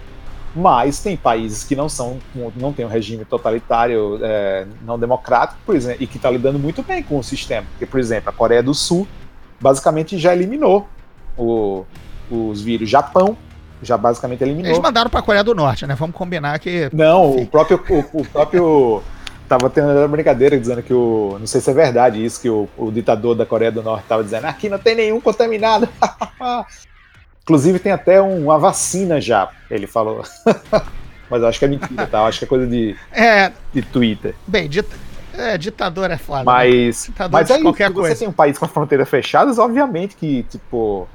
[0.57, 2.19] Mas tem países que não são,
[2.57, 6.83] não tem um regime totalitário, é, não democrático, por exemplo, e que está lidando muito
[6.83, 7.67] bem com o sistema.
[7.73, 9.07] Porque, por exemplo, a Coreia do Sul
[9.61, 10.89] basicamente já eliminou
[11.37, 11.85] o-
[12.31, 12.89] os vírus.
[12.89, 13.37] Japão
[13.83, 14.83] já basicamente Eles eliminou.
[14.83, 15.95] mandaram pra Coreia do Norte, né?
[15.95, 16.91] Vamos combinar que.
[16.93, 17.43] Não, Enfim.
[17.43, 19.03] o próprio, o, o próprio
[19.49, 22.69] tava tendo uma brincadeira dizendo que o, não sei se é verdade isso que o,
[22.77, 25.89] o ditador da Coreia do Norte tava dizendo, aqui não tem nenhum contaminado.
[27.49, 30.23] Inclusive tem até um- uma vacina já, ele falou.
[31.31, 32.19] Mas eu acho que é mentira, tá?
[32.19, 34.35] Eu acho que é coisa de, É, de Twitter.
[34.47, 34.95] bem, dita-
[35.33, 36.41] é, ditador é foda.
[36.41, 36.45] né?
[36.45, 38.17] Mas, Ditador mas aí, qualquer se você coisa.
[38.17, 41.09] tem um país com as fronteiras fechadas, obviamente que, tipo,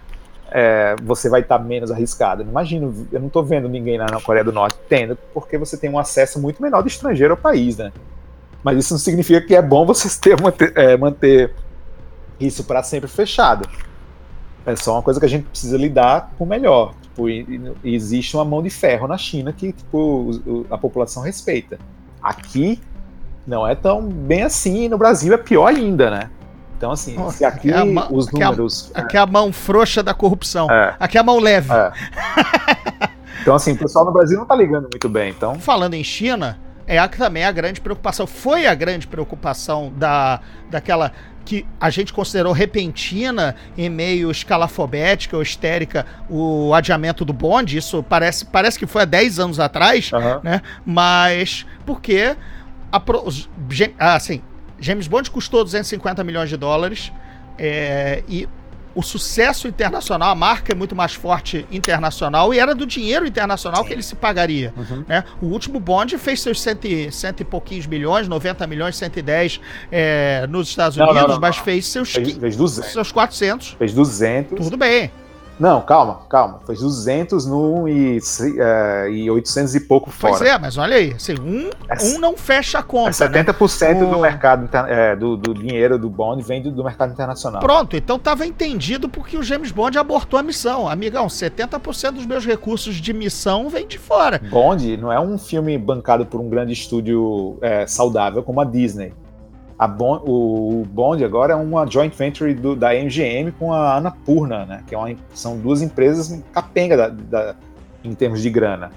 [0.50, 2.42] é, você vai estar menos arriscado.
[2.42, 5.88] Imagino, eu não tô vendo ninguém lá na Coreia do Norte tendo, porque você tem
[5.88, 7.92] um acesso muito menor de estrangeiro ao país, né?
[8.64, 11.54] Mas isso não significa que é bom você ter, manter, é, manter
[12.40, 13.70] isso para sempre fechado.
[14.66, 16.94] É só uma coisa que a gente precisa lidar com melhor.
[17.02, 17.26] Tipo,
[17.84, 21.78] existe uma mão de ferro na China que tipo, a população respeita.
[22.22, 22.80] Aqui
[23.46, 26.30] não é tão bem assim, e no Brasil é pior ainda, né?
[26.78, 28.92] Então, assim, Oh, se aqui aqui é a ma- os aqui é números.
[28.94, 30.70] Aqui é a mão frouxa da corrupção.
[30.72, 31.70] É, Aqui é a mão leve.
[31.72, 31.92] é.
[33.42, 35.30] Então, assim, o pessoal no Brasil não tá ligando muito bem.
[35.30, 38.28] Então, Falando em China, é a que também é a grande preocupação.
[38.28, 41.12] Foi a grande preocupação da, daquela
[41.46, 47.78] que a gente considerou repentina e meio escalafobética ou histérica o adiamento do bonde.
[47.78, 50.40] Isso parece, parece que foi há 10 anos atrás, aham.
[50.44, 50.62] né?
[50.86, 52.36] Mas porque
[52.92, 53.02] a
[54.00, 54.42] ah, assim,
[54.80, 57.12] James Bond custou 250 milhões de dólares
[57.58, 58.48] é, e
[58.96, 63.84] o sucesso internacional, a marca é muito mais forte internacional e era do dinheiro internacional
[63.84, 64.74] que ele se pagaria.
[64.78, 65.04] Uhum.
[65.08, 65.24] né?
[65.42, 69.60] O último Bond fez seus cento e, cento e pouquinhos milhões, 90 milhões, 110
[69.92, 71.64] é, nos Estados Não, Unidos, não, mas não.
[71.64, 72.92] fez seus, Fez, fez 200.
[72.92, 73.76] seus 400.
[73.80, 74.64] Fez 200.
[74.66, 75.12] Tudo bem.
[75.60, 76.60] Não, calma, calma.
[76.66, 78.20] Fez 200 num e,
[78.58, 80.50] é, e 800 e pouco Pois fora.
[80.50, 83.30] é, mas olha aí, assim, um, É um não fecha a É conta.
[83.30, 83.44] né?
[83.44, 87.12] 70% do O- mercado, inter- é, do, do dinheiro do Bond vem do, do mercado
[87.14, 87.62] internacional.
[87.62, 90.90] Pronto, então tava entendido porque o James Bond abortou a missão.
[90.90, 94.42] Amigão, 70% dos meus recursos de missão vem de fora.
[94.50, 99.14] Bond não é um filme bancado por um grande estúdio é, saudável como a Disney.
[99.88, 104.66] Bon- o, o Bond agora é uma joint venture do- da MGM com a Annapurna,
[104.66, 104.84] né?
[104.88, 107.56] Que é uma- são duas empresas capenga da- da-
[108.04, 108.92] em termos de grana.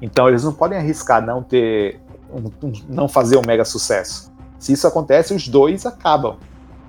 [0.00, 2.00] Então eles não podem arriscar não ter,
[2.32, 4.30] um- um- não fazer um mega sucesso.
[4.58, 6.36] Se isso acontece, os dois acabam.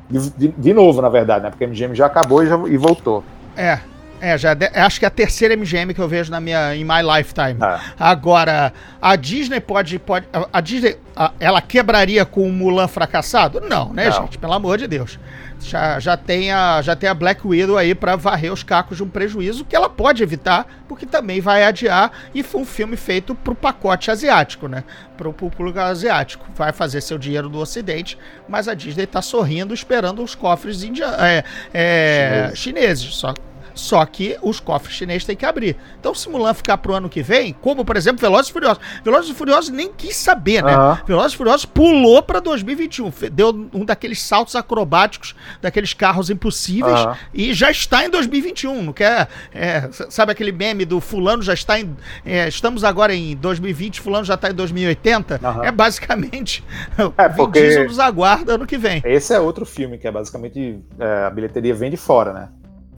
[0.09, 1.49] De, de- de novo, na verdade, né?
[1.49, 3.23] Porque a MGM já acabou e, já- e voltou.
[3.55, 3.79] É.
[4.21, 6.83] É, já de- acho que é a terceira MGM que eu vejo na minha em
[6.85, 7.57] my lifetime.
[7.59, 7.79] Ah.
[7.99, 13.59] Agora, a Disney pode pode a- Disney a- ela quebraria com o Mulan fracassado?
[13.61, 14.21] Não, né, Não.
[14.21, 14.37] gente?
[14.37, 15.17] Pelo amor de Deus.
[15.63, 19.03] Já, já, tem a, já tem a Black Widow aí pra varrer os cacos de
[19.03, 22.11] um prejuízo que ela pode evitar, porque também vai adiar.
[22.33, 24.83] E foi um filme feito pro pacote asiático, né?
[25.17, 26.47] Pro, público asiático.
[26.55, 28.17] Vai fazer seu dinheiro do Ocidente,
[28.49, 33.13] mas a Disney tá sorrindo, esperando os cofres india é, é, chineses.
[33.15, 33.31] Só
[33.73, 35.75] só que os cofres chineses têm que abrir.
[35.99, 38.83] Então, se Mulan ficar pro ano que vem, como por exemplo Velozes e Furiosos.
[39.03, 40.73] Velozes e Furiosos nem quis saber, né?
[40.73, 40.99] Aham.
[41.05, 43.11] Velozes e Furiosos pulou pra 2021.
[43.11, 47.17] fe- Deu um daqueles saltos acrobáticos, daqueles carros impossíveis, Aham.
[47.33, 48.81] e já está em 2021.
[48.83, 49.27] Não quer.
[49.53, 51.95] é, sabe aquele meme do Fulano já está em.
[52.25, 55.39] é, estamos agora em 2020, Fulano já está em 2080?
[55.43, 55.63] Aham.
[55.65, 56.63] É basicamente.
[56.97, 59.01] É, o Vin porque- Diesel nos aguarda ano que vem.
[59.05, 62.49] Esse é outro filme que é basicamente é, a bilheteria vem de fora, né?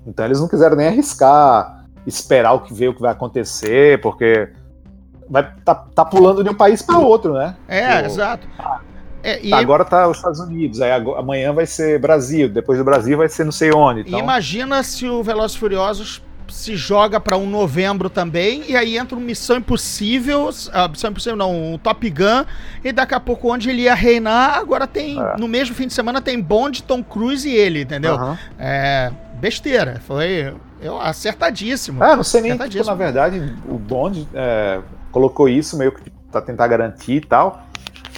[0.06, 4.50] Então eles não quiseram nem arriscar, esperar o que ver o que vai acontecer, porque
[5.30, 7.56] vai tá, tá pulando de um país para outro, né?
[7.68, 8.48] É, O- exato.
[9.26, 12.84] É, e Tá, agora tá os Estados Unidos, aí amanhã vai ser Brasil, depois do
[12.84, 14.02] Brasil vai ser não sei onde.
[14.02, 19.18] Então, imagina se o Velozes Furiosos se joga pra um novembro também, e aí entra
[19.18, 22.44] um Missão Impossível, ah, Missão Impossível não, um Top Gun,
[22.84, 25.38] e daqui a pouco onde ele ia reinar, agora tem, É.
[25.40, 28.16] no mesmo fim de semana tem Bond, Tom Cruise e ele, entendeu?
[28.16, 28.38] aham.
[28.60, 29.10] É,
[29.44, 32.02] besteira, foi eu, acertadíssimo.
[32.02, 34.80] É, não sei nem, tipo, na verdade, o Bond é,
[35.12, 37.62] colocou isso meio que pra tentar garantir e tal.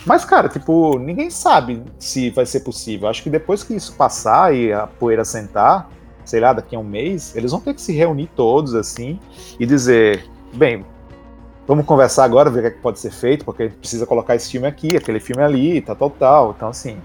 [0.06, 3.08] Mas, cara, tipo, ninguém sabe se vai ser possível.
[3.08, 5.90] Acho que depois que isso passar e a poeira sentar,
[6.24, 9.20] sei lá, daqui a um mês, eles vão ter que se reunir todos, assim,
[9.60, 10.24] e dizer,
[10.54, 10.86] bem,
[11.68, 14.06] vamos conversar agora, ver o que, é que pode ser feito, porque a gente precisa
[14.06, 16.54] colocar esse filme aqui, aquele filme ali, tal, tal, tal.
[16.56, 17.00] Então, assim,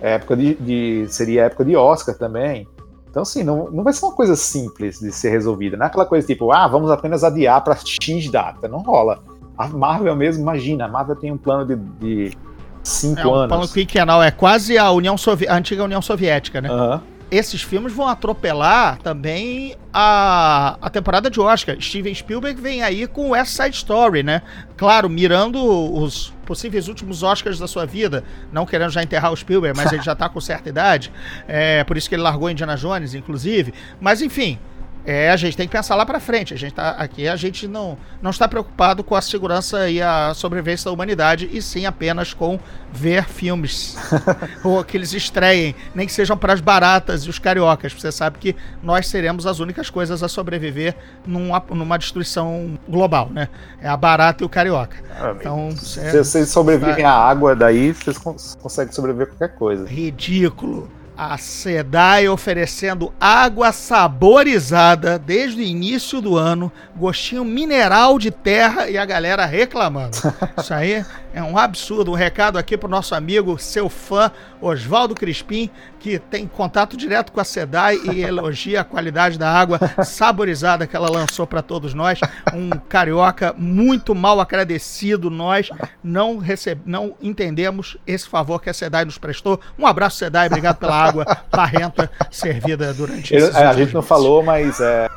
[0.00, 2.66] é época de, de- seria época de Oscar também.
[3.10, 5.76] Então, assim, não, não vai ser uma coisa simples de ser resolvida.
[5.76, 8.68] Não é aquela coisa tipo, ah, vamos apenas adiar para X data.
[8.68, 9.18] Não rola.
[9.58, 12.36] A Marvel mesmo, imagina, a Marvel tem um plano de, de
[12.84, 13.48] cinco É um anos.
[13.48, 16.70] plano quinquenal, é quase a União Sovi- a antiga União Soviética, né?
[16.70, 17.02] Aham.
[17.30, 21.80] Esses filmes vão atropelar também a, a temporada de Oscar.
[21.80, 24.42] Steven Spielberg vem aí com West Side Story, né?
[24.76, 25.60] Claro, mirando
[25.94, 30.02] os possíveis últimos Oscars da sua vida, não querendo já enterrar o Spielberg, mas ele
[30.02, 31.12] já tá com certa idade,
[31.46, 33.72] é, por isso que ele largou Indiana Jones, inclusive.
[34.00, 34.58] Mas enfim,
[35.04, 36.52] é, a gente tem que pensar lá pra frente.
[36.54, 40.32] A gente tá aqui, a gente não, não está preocupado com a segurança e a
[40.34, 42.58] sobrevivência da humanidade, e sim apenas com
[42.92, 43.96] ver filmes.
[44.64, 47.92] ou que eles estreiem, nem que sejam para as baratas e os cariocas.
[47.92, 50.94] Você sabe que nós seremos as únicas coisas a sobreviver
[51.26, 53.48] numa, numa destruição global, né?
[53.80, 54.96] É a barata e o carioca.
[55.18, 59.56] Ah, Então, Se é vocês sobrevivem à água, daí vocês cons- conseguem sobreviver a qualquer
[59.56, 59.86] coisa.
[59.86, 60.90] ridículo.
[61.22, 68.96] A SEDAI oferecendo água saborizada desde o início do ano, gostinho mineral de terra e
[68.96, 70.16] a galera reclamando.
[70.56, 72.10] Isso aí é um absurdo.
[72.10, 77.40] Um recado aqui pro nosso amigo, seu fã, Oswaldo Crispim, que tem contato direto com
[77.40, 82.20] a SEDAI e elogia a qualidade da água saborizada que ela lançou para todos nós.
[82.54, 85.30] Um carioca muito mal agradecido.
[85.30, 85.70] Nós
[86.02, 86.80] não, receb...
[86.84, 89.60] não entendemos esse favor que a SEDAI nos prestou.
[89.78, 90.46] Um abraço, SEDAI.
[90.46, 95.08] Obrigado pela água barrenta servida durante esses é, a gente não falou, mas é,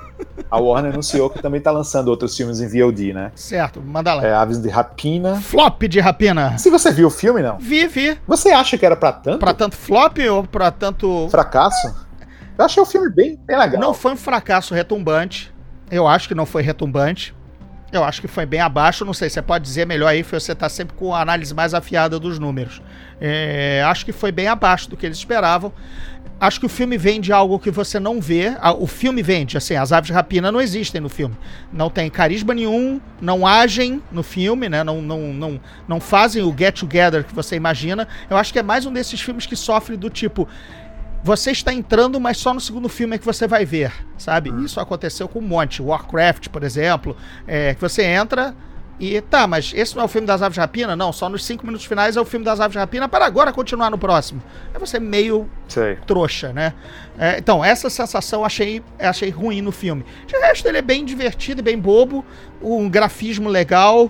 [0.50, 3.32] a Warner anunciou que também tá lançando outros filmes em VOD, né?
[3.36, 4.26] Certo, manda lá.
[4.26, 5.36] É, Aves de Rapina.
[5.42, 6.58] Flop de rapina.
[6.58, 7.58] Se você viu o filme, não?
[7.58, 8.18] Vi, vi.
[8.28, 11.28] Você acha que era pra tanto Pra tanto flop ou pra tanto.
[11.30, 11.94] fracasso?
[12.58, 13.82] Eu achei o filme bem, bem legal.
[13.82, 15.54] Não foi um fracasso retumbante.
[15.90, 17.34] Eu acho que não foi retumbante.
[17.92, 19.06] Eu acho que foi bem abaixo.
[19.06, 22.20] Não sei, você pode dizer melhor aí, você tá sempre com a análise mais afiada
[22.20, 22.82] dos números.
[23.22, 25.72] É, acho que foi bem abaixo do que eles esperavam.
[26.44, 28.52] Acho que o filme vende algo que você não vê.
[28.78, 31.38] O filme vende, assim, as aves de rapina não existem no filme.
[31.72, 34.84] Não tem carisma nenhum, não agem no filme, né?
[34.84, 38.10] Não, não, não, não fazem o get together que você imagina.
[38.30, 40.46] Eu acho que é mais um desses filmes que sofre do tipo.
[41.24, 44.50] Você está entrando, mas só no segundo filme é que você vai ver, sabe?
[44.66, 45.82] Isso aconteceu com um monte.
[45.82, 47.16] Warcraft, por exemplo,
[47.48, 48.54] é, que você entra
[49.04, 50.96] e tá, mas esse não é o filme das aves de rapina?
[50.96, 53.52] Não, só nos cinco minutos finais é o filme das aves de rapina, para agora
[53.52, 54.42] continuar no próximo.
[54.74, 55.98] É você meio Sei.
[56.08, 56.74] trouxa, né?
[57.18, 60.06] É, então, essa sensação eu achei, achei ruim no filme.
[60.26, 62.24] De resto, ele é bem divertido e bem bobo,
[62.62, 64.10] um grafismo legal.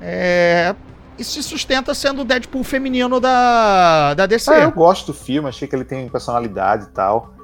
[0.00, 0.74] É,
[1.18, 4.50] e se sustenta sendo o Deadpool feminino da, da DC.
[4.50, 7.34] Ah, eu gosto do filme, achei que ele tem personalidade e tal.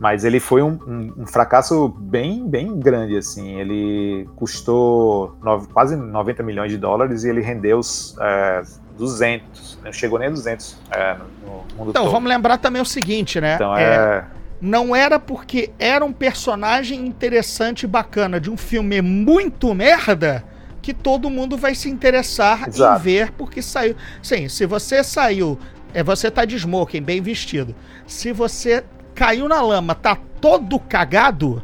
[0.00, 3.58] Mas ele foi um, um- um fracasso bem, bem grande, assim.
[3.60, 8.62] Ele custou nove- quase 90 milhões de dólares e ele rendeu os, é,
[8.98, 9.78] 200.
[9.84, 12.12] Não chegou nem a 200 é, no, no mundo Então, todo.
[12.12, 13.54] vamos lembrar também o seguinte, né?
[13.56, 14.24] Então É, é...
[14.60, 20.44] não era porque era um personagem interessante e bacana de um filme muito merda
[20.82, 23.00] que todo mundo vai se interessar Exato.
[23.00, 23.96] em ver porque saiu.
[24.22, 25.58] Sim, se você saiu,
[25.94, 27.74] é você tá de smoking, bem vestido.
[28.06, 28.84] Se você
[29.14, 31.62] caiu na lama, tá todo cagado,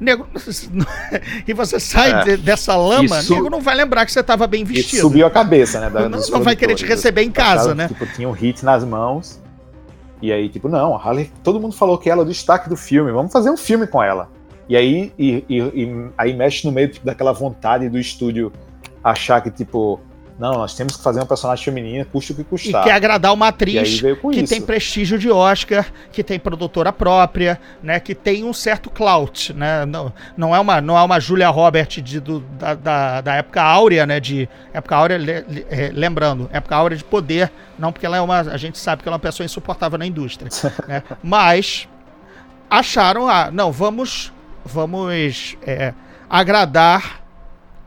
[0.00, 0.26] nego,
[1.46, 2.24] e você sai É.
[2.24, 5.00] de- dessa lama, Isso- nego não vai lembrar que você tava bem vestido.
[5.02, 5.90] subiu a cabeça, né?
[5.90, 7.88] da- Não- não vai querer te receber em casa, né?
[7.88, 9.40] Tipo, tinha um hit nas mãos.
[10.20, 12.76] E aí, tipo, não, a Harley, todo mundo falou que ela é o destaque do
[12.76, 14.28] filme, vamos fazer um filme com ela.
[14.68, 18.52] E aí, e, e- e- aí mexe no meio tipo, daquela vontade do estúdio
[19.02, 20.00] achar que, tipo,
[20.38, 22.84] não, nós temos que fazer um personagem feminina, custe o que E custar.
[22.84, 24.48] quer agradar uma E atriz que isso.
[24.54, 29.84] tem prestígio de Oscar, que tem produtora própria, né, que tem um certo clout, né,
[29.84, 33.60] não, não é uma não é uma Julia Roberts de, do- da, da, da época
[33.60, 38.06] áurea, né, de época áurea, le- le- é, lembrando, época áurea de poder, não porque
[38.06, 40.48] ela é uma, a gente sabe que ela é uma pessoa insuportável na indústria,
[40.86, 41.88] né, mas
[42.70, 44.32] acharam, ah, não, vamos,
[44.64, 45.92] vamos é,
[46.28, 47.22] agradar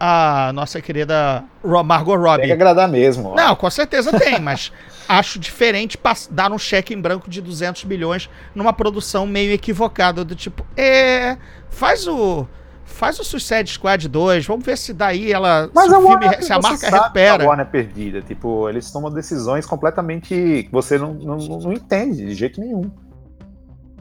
[0.04, 1.44] a nossa querida
[1.86, 2.48] Margot Tem Robbie.
[2.48, 3.30] que agradar mesmo.
[3.30, 3.36] ó.
[3.36, 4.72] Não, com certeza tem, mas
[5.08, 5.96] acho diferente
[6.32, 11.38] dar um cheque em branco de 200 milhões numa produção meio equivocada, do tipo, é,
[11.70, 12.48] faz o
[12.84, 16.26] faz o Suicide Squad 2, vamos ver se daí ela Mas se, a o filme,
[16.26, 17.44] Warner, se a marca recupera.
[17.44, 18.22] A Warner é perdida.
[18.22, 22.92] Tipo, eles tomam decisões completamente que você não, não, não entende de jeito nenhum.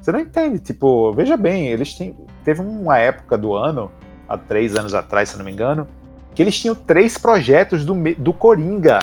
[0.01, 0.59] Você não entende.
[0.61, 2.17] Tipo, veja bem, eles têm.
[2.43, 3.91] Teve uma época do ano,
[4.31, 5.87] há três anos atrás, se não me engano,
[6.35, 9.01] que eles tinham três projetos do, do Coringa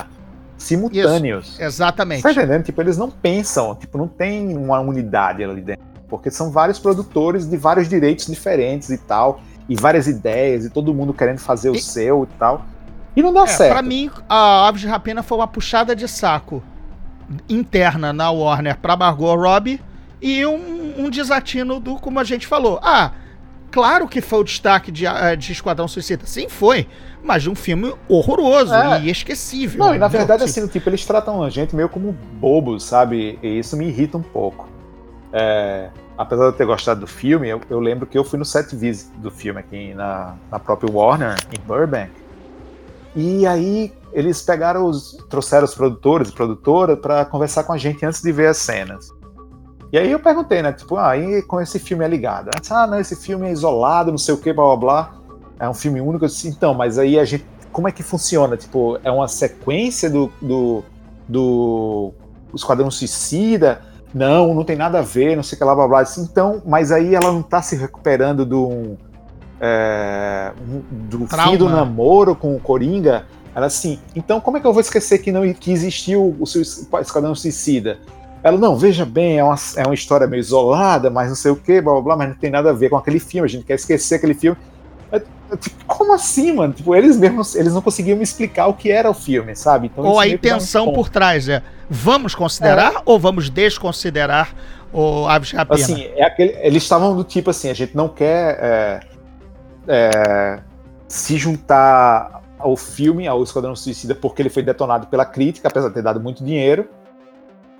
[0.56, 1.60] simultâneos.
[1.60, 2.22] Exatamente.
[2.22, 2.64] Você tá entendendo?
[2.64, 5.84] Tipo, eles não pensam, tipo, não tem uma unidade ali dentro.
[6.08, 10.94] Porque são vários produtores de vários direitos diferentes e tal, e várias ideias, e todo
[10.94, 12.64] mundo querendo fazer o E- seu e tal.
[13.14, 13.72] E não dá É, certo.
[13.72, 16.62] pra mim, a Aves de Rapina foi uma puxada de saco
[17.48, 19.80] interna na Warner pra Margot Robbie
[20.20, 22.80] e um, um desatino do, como a gente falou.
[22.82, 23.10] Ah,
[23.70, 26.24] claro que foi o destaque de, ah, de Esquadrão Suicida.
[26.26, 26.86] Sim, foi.
[27.22, 29.00] Mas de um filme horroroso É.
[29.02, 29.78] e esquecível.
[29.78, 30.26] Não, e na entendeu?
[30.26, 33.38] verdade, assim, tipo, eles tratam a gente meio como bobos, sabe?
[33.42, 34.68] E isso me irrita um pouco.
[35.32, 38.44] É, apesar de eu ter gostado do filme, eu, eu lembro que eu fui no
[38.44, 42.12] set visit do filme aqui na, na própria Warner, em Burbank.
[43.16, 45.18] E aí eles pegaram os.
[45.28, 49.12] trouxeram os produtores e produtora para conversar com a gente antes de ver as cenas.
[49.90, 50.72] E aí eu perguntei, né?
[50.72, 52.50] Tipo, ah, e com esse filme é ligado?
[52.60, 55.14] Disse, ah, não, esse filme é isolado, não sei o que, blá blá blá.
[55.58, 56.24] É um filme único.
[56.24, 57.46] Eu disse, então, mas aí a gente.
[57.72, 58.56] Como é que funciona?
[58.56, 60.30] Tipo, é uma sequência do.
[60.40, 60.82] do,
[61.26, 62.12] do
[62.54, 63.80] Esquadrão Suicida?
[64.12, 66.00] Não, não tem nada a ver, não sei o que lá, blá blá.
[66.00, 68.96] Eu disse, então, mas aí ela não tá se recuperando do.
[69.60, 70.52] é,
[70.90, 71.52] do Trauma.
[71.52, 73.26] fim do namoro com o Coringa?
[73.54, 76.62] Ela assim, então como é que eu vou esquecer que não que existiu o seu
[76.62, 77.98] Esquadrão Suicida?
[78.42, 81.56] Ela, não, veja bem, é uma, é uma história meio isolada, mas não sei o
[81.56, 83.64] que, blá blá blá, mas não tem nada a ver com aquele filme, a gente
[83.64, 84.56] quer esquecer aquele filme.
[85.10, 86.72] Eu- eu, tipo, como assim, mano?
[86.72, 89.86] Tipo, eles mesmos, eles não conseguiam me explicar o que era o filme, sabe?
[89.86, 90.94] Então, ou a um intenção ponto.
[90.94, 94.54] por trás é: vamos considerar ou vamos desconsiderar
[94.92, 95.52] o Aves?
[95.70, 99.00] Assim, é aquele, eles estavam do tipo assim, a gente não quer é,
[99.88, 100.60] é,
[101.08, 105.94] se juntar ao filme, ao Esquadrão Suicida, porque ele foi detonado pela crítica, apesar de
[105.94, 106.88] ter dado muito dinheiro.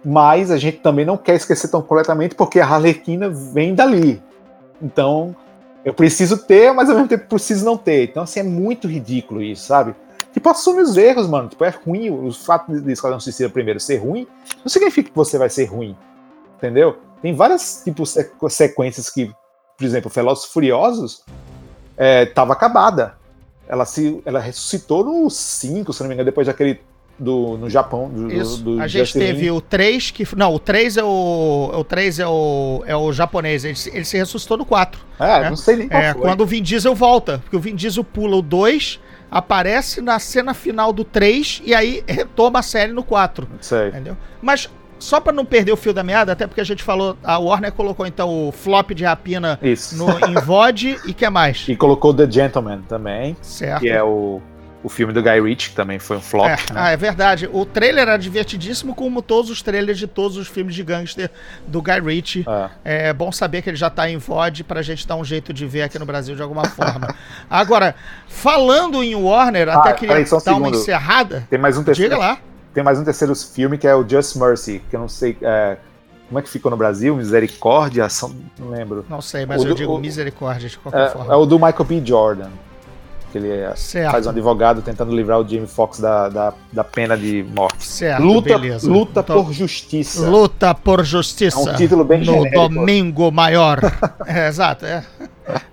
[0.04, 4.22] Mas a gente também não quer esquecer tão completamente, porque a Harlequina vem dali.
[4.80, 5.34] Então,
[5.84, 8.04] eu preciso ter, mas ao mesmo tempo preciso não ter.
[8.04, 9.94] Então, assim, é muito ridículo isso, sabe?
[10.32, 11.48] Tipo, assume os erros, mano.
[11.48, 12.10] Tipo, é ruim.
[12.10, 14.26] O fato de Esquadrão Suicida primeiro ser ruim,
[14.58, 15.96] não significa que você vai ser ruim.
[16.56, 16.98] Entendeu?
[17.20, 19.32] Tem várias tipo, sequ- sequências que,
[19.76, 21.24] por exemplo, Velozes Furiosos
[21.96, 23.16] estava acabada.
[23.66, 26.80] Ela, se, ela ressuscitou no 5, se não me engano, depois daquele
[27.18, 28.08] do, no Japão.
[28.08, 28.62] Do, Isso.
[28.62, 30.26] do a gente Justin teve o 3 que.
[30.36, 31.70] Não, o 3 é o.
[31.74, 32.82] O 3 é o.
[32.86, 33.64] É o japonês.
[33.64, 35.00] Ele, se- ele se ressuscitou no 4.
[35.18, 35.50] É, né?
[35.50, 36.22] não sei nem qual É, foi.
[36.22, 37.38] quando o Vin Diesel volta.
[37.38, 39.00] Porque o Vin Diesel pula o 2,
[39.30, 43.48] aparece na cena final do 3 e aí retoma a série no 4.
[43.50, 43.88] Não sei.
[43.88, 44.16] Entendeu?
[44.40, 47.38] Mas só pra não perder o fio da meada, até porque a gente falou, a
[47.38, 49.96] Warner colocou então o flop de rapina Isso.
[49.96, 51.64] no, em VOD e que mais?
[51.68, 53.80] E colocou The Gentleman também, Certo.
[53.80, 54.40] que é o,
[54.82, 56.46] o filme do Guy Ritchie, que também foi um flop.
[56.46, 56.56] É, né?
[56.74, 57.48] Ah, é verdade.
[57.52, 61.30] O trailer era divertidíssimo, como todos os trailers de todos os filmes de gangster
[61.66, 62.44] do Guy Ritchie.
[62.84, 63.08] É.
[63.08, 65.66] É bom saber que ele já tá em VOD pra gente dar um jeito de
[65.66, 67.12] ver aqui no Brasil de alguma forma.
[67.50, 67.94] Agora,
[68.28, 70.76] falando em Warner, até Ah, queria peraí, um dar uma segundo.
[70.78, 71.46] encerrada.
[71.50, 72.10] Tem mais um terceiro.
[72.14, 72.38] Diga lá.
[72.72, 75.76] Tem mais um terceiro filme que é o Just Mercy, que eu não sei é,
[76.28, 79.04] como é que ficou no Brasil, Misericórdia, ação, não lembro.
[79.08, 81.32] Não sei, mas O eu do- digo o- misericórdia de qualquer É, forma.
[81.32, 82.02] é o do Michael B.
[82.04, 82.50] Jordan.
[83.30, 83.74] Que ele é-
[84.10, 87.84] faz um advogado tentando livrar o Jamie Foxx da, da, da pena de morte.
[87.84, 88.90] Certo, luta beleza.
[88.90, 90.28] luta Então, por justiça.
[90.28, 91.58] Luta por justiça.
[91.58, 92.68] É um título bem No genérico.
[92.68, 93.80] domingo maior.
[94.26, 95.04] é, exato, é.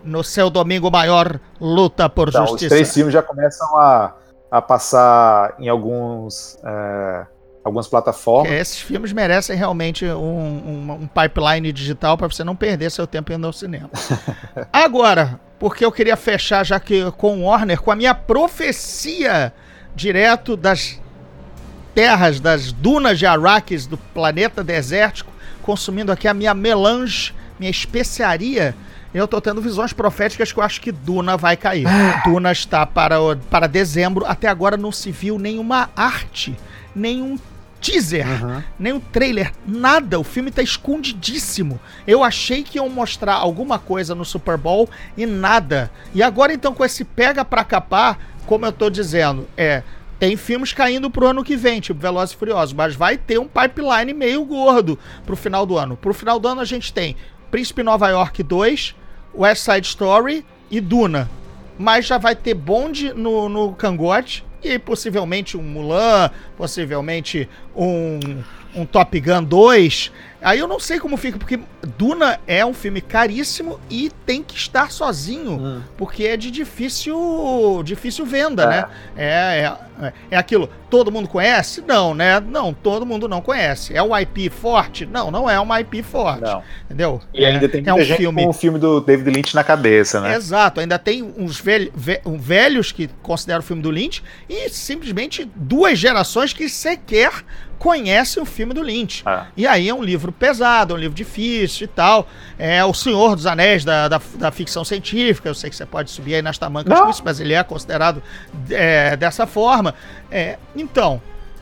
[0.03, 2.76] No seu domingo maior, luta por Então, os justiça.
[2.76, 4.14] três filmes já começam a,
[4.51, 7.26] a passar em alguns, é,
[7.64, 8.51] algumas plataformas.
[8.51, 13.06] É, Esses filmes merecem realmente um, um- um pipeline digital para você não perder seu
[13.08, 13.89] tempo indo ao cinema.
[14.72, 19.53] Agora, porque eu queria fechar já que com o Warner, com a minha profecia
[19.95, 20.99] direto das
[21.93, 25.32] terras, das dunas de Arrakis do planeta desértico,
[25.62, 28.76] consumindo aqui a minha melange, minha especiaria.
[29.14, 31.88] Eu tô tendo visões proféticas que eu acho que Duna vai cair.
[32.26, 33.16] Duna está para,
[33.49, 34.26] para dezembro.
[34.26, 36.53] Até agora não se viu nenhuma arte,
[36.93, 37.39] nenhum
[37.86, 38.25] teaser,
[38.79, 40.19] nenhum trailer, nada.
[40.19, 41.79] O filme tá escondidíssimo.
[42.07, 45.91] Eu achei que iam mostrar alguma coisa no Super Bowl e nada.
[46.13, 48.17] E agora então com esse pega pra capar,
[48.47, 49.83] como eu tô dizendo, é
[50.17, 53.47] tem filmes caindo pro ano que vem, tipo Velozes e Furiosos, mas vai ter um
[53.47, 55.97] pipeline meio gordo pro final do ano.
[55.97, 57.15] Pro final do ano a gente tem
[57.51, 58.95] Príncipe Nova York 2,
[59.36, 61.29] West Side Story e Duna.
[61.77, 68.20] Mas já vai ter Bond no, no cangote e possivelmente um Mulan, possivelmente um,
[68.76, 70.11] um Top Gun 2.
[70.41, 71.59] Aí eu não sei como fica, porque
[71.97, 75.82] Duna é um filme caríssimo e tem que estar sozinho, Hum.
[75.97, 78.67] porque é de difícil, difícil venda, É.
[78.67, 78.86] né?
[79.17, 79.71] É,
[80.01, 81.82] é, é aquilo, todo mundo conhece?
[81.88, 82.39] Não, né?
[82.39, 83.95] Não, todo mundo não conhece.
[83.95, 85.05] É um IP forte?
[85.05, 86.41] Não, não é uma IP forte.
[86.41, 86.61] Não.
[86.86, 87.21] Entendeu?
[87.34, 89.63] E ainda tem é muita um gente filme com o filme do David Lynch na
[89.63, 90.36] cabeça, né?
[90.36, 94.69] Exato, ainda tem uns velho- ve- um velhos que consideram o filme do Lynch e
[94.69, 97.32] simplesmente duas gerações que sequer
[97.80, 99.23] conhecem o filme do Lynch.
[99.26, 99.47] Ah.
[99.55, 102.28] E aí é um livro pesado, é um livro difícil e tal.
[102.57, 105.49] É o Senhor dos Anéis da, da, da ficção científica.
[105.49, 108.21] Eu sei que você pode subir aí nas tamancas com isso, mas ele é considerado
[108.69, 109.93] é, dessa forma.
[110.32, 111.21] É, então,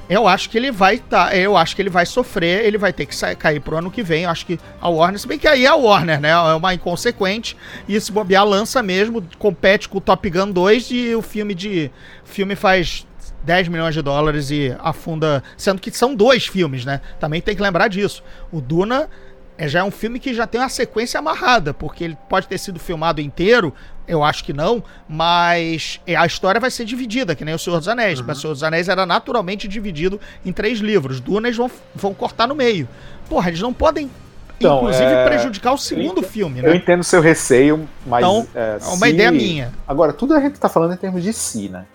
[0.09, 3.05] eu acho que ele vai tá, eu acho que ele vai sofrer, ele vai ter
[3.05, 4.23] que sair, cair pro ano que vem.
[4.23, 6.29] Eu acho que a Warner, se bem que aí é a Warner, né?
[6.29, 7.55] É uma inconsequente.
[7.87, 11.89] E se bobear, lança mesmo, compete com o Top Gun 2 e o filme de.
[12.23, 13.07] O filme faz
[13.43, 15.43] 10 milhões de dólares e afunda.
[15.57, 17.01] Sendo que são dois filmes, né?
[17.19, 18.23] Também tem que lembrar disso.
[18.51, 19.09] O Duna
[19.57, 22.57] é, já é um filme que já tem uma sequência amarrada, porque ele pode ter
[22.57, 23.73] sido filmado inteiro,
[24.07, 27.77] eu acho que não, mas é, a história vai ser dividida, que nem o Senhor
[27.77, 28.19] dos Anéis.
[28.21, 31.19] Mas o Senhor dos Anéis era naturalmente dividido em três livros.
[31.19, 32.87] Duna eles vão, vão cortar no meio.
[33.29, 34.09] Porra, eles não podem,
[34.57, 36.75] Então, inclusive, é, prejudicar o segundo eu- filme, Eu né?
[36.75, 38.23] entendo o seu receio, mas.
[38.23, 39.71] Então, é, É uma ideia minha.
[39.87, 41.85] Agora, tudo a gente tá falando em termos de si, né?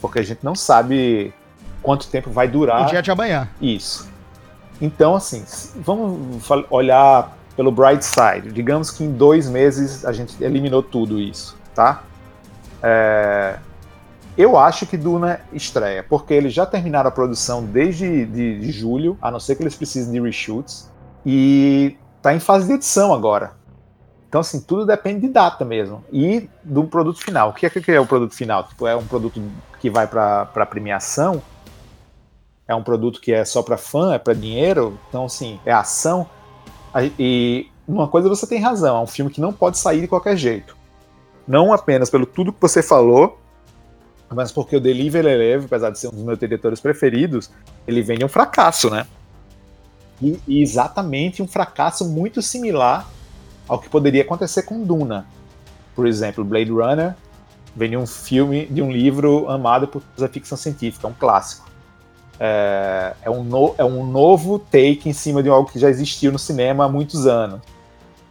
[0.00, 1.32] Porque a gente não sabe
[1.82, 3.48] quanto tempo vai durar O dia de amanhã.
[3.60, 4.08] isso.
[4.80, 5.44] Então, assim,
[5.76, 8.50] vamos olhar pelo bright side.
[8.52, 12.02] Digamos que em dois meses a gente eliminou tudo isso, tá?
[12.82, 13.56] É,
[14.38, 19.18] Eu acho que Duna estreia, porque eles já terminaram a produção desde de, de julho,
[19.20, 20.90] a não ser que eles precisem de reshoots,
[21.26, 23.52] e tá em fase de edição agora.
[24.30, 26.04] Então, assim, tudo depende de data mesmo.
[26.12, 27.50] E do produto final.
[27.50, 28.62] O que é que é o produto final?
[28.62, 29.42] Tipo, é um produto
[29.80, 31.42] que vai para premiação?
[32.68, 34.14] É um produto que é só para fã?
[34.14, 34.96] É para dinheiro?
[35.08, 36.30] Então, assim, é ação.
[37.18, 40.36] E uma coisa você tem razão, é um filme que não pode sair de qualquer
[40.36, 40.76] jeito.
[41.44, 43.36] Não apenas pelo tudo que você falou,
[44.32, 47.50] mas porque o Deliver Eleve, apesar de ser um dos meus diretores preferidos,
[47.84, 49.08] ele vem de um fracasso, né?
[50.22, 53.08] E, e exatamente um fracasso muito similar
[53.70, 55.26] ao que poderia acontecer com Duna.
[55.94, 57.14] Por exemplo, Blade Runner
[57.76, 61.68] vem de um filme, de um livro amado por toda a ficção científica, um clássico.
[62.38, 66.32] É, é um no- é um novo take em cima de algo que já existiu
[66.32, 67.60] no cinema há muitos anos.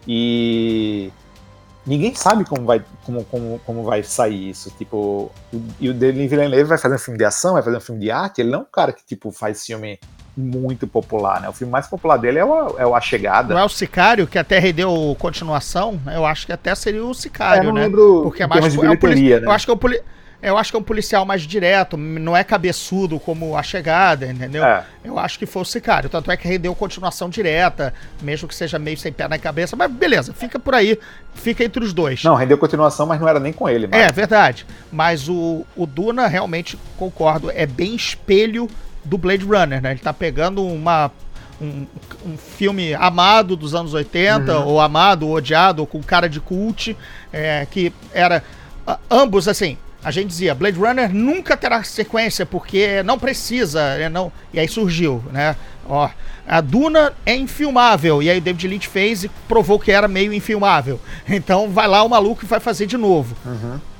[0.05, 1.11] E
[1.85, 4.71] ninguém sabe como vai, como, como, como vai sair isso.
[4.77, 5.31] Tipo,
[5.79, 8.11] e o Denis Villeneuve vai fazer um filme de ação, vai fazer um filme de
[8.11, 8.41] arte.
[8.41, 9.99] Ele não é um cara que tipo faz filme
[10.37, 11.49] muito popular, né?
[11.49, 13.53] O filme mais popular dele é o, é o A Chegada.
[13.53, 15.99] Não é o Sicário, que até rendeu continuação?
[16.13, 17.81] Eu acho que até seria o É, Sicário, não né?
[17.83, 18.71] lembro Porque é mais.
[18.73, 19.45] de é né?
[19.47, 20.01] Eu acho que é um poli-
[20.41, 24.63] Eu acho que é um policial mais direto, não é cabeçudo como a chegada, entendeu?
[24.63, 24.85] É.
[25.03, 26.09] Eu acho que foi o Sicário.
[26.09, 29.75] Tanto é que rendeu continuação direta, mesmo que seja meio sem pé na cabeça.
[29.75, 30.97] Mas beleza, fica por aí.
[31.33, 32.23] Fica entre os dois.
[32.23, 33.89] Não, rendeu continuação, mas não era nem com ele.
[33.91, 34.15] É, Mas...
[34.15, 34.65] verdade.
[34.89, 38.69] Mas o, o Duna, realmente, concordo, é bem espelho
[39.03, 39.91] do Blade Runner, né?
[39.91, 41.11] Ele tá pegando uma.
[41.61, 41.85] Um,
[42.25, 44.65] um filme amado dos anos 80, Uhum.
[44.65, 46.95] ou amado, ou odiado, ou com cara de cult,
[47.33, 48.41] é, que era.
[48.87, 54.07] a- ambos, assim, a gente dizia, Blade Runner nunca terá sequência, porque não precisa, é,
[54.07, 54.31] não.
[54.53, 55.57] E aí surgiu, né?
[55.85, 56.09] Ó,
[56.47, 60.31] a Duna é infilmável, e aí o David Lynch fez e provou que era meio
[60.31, 60.97] infilmável.
[61.27, 63.35] Então vai lá o maluco e vai fazer de novo.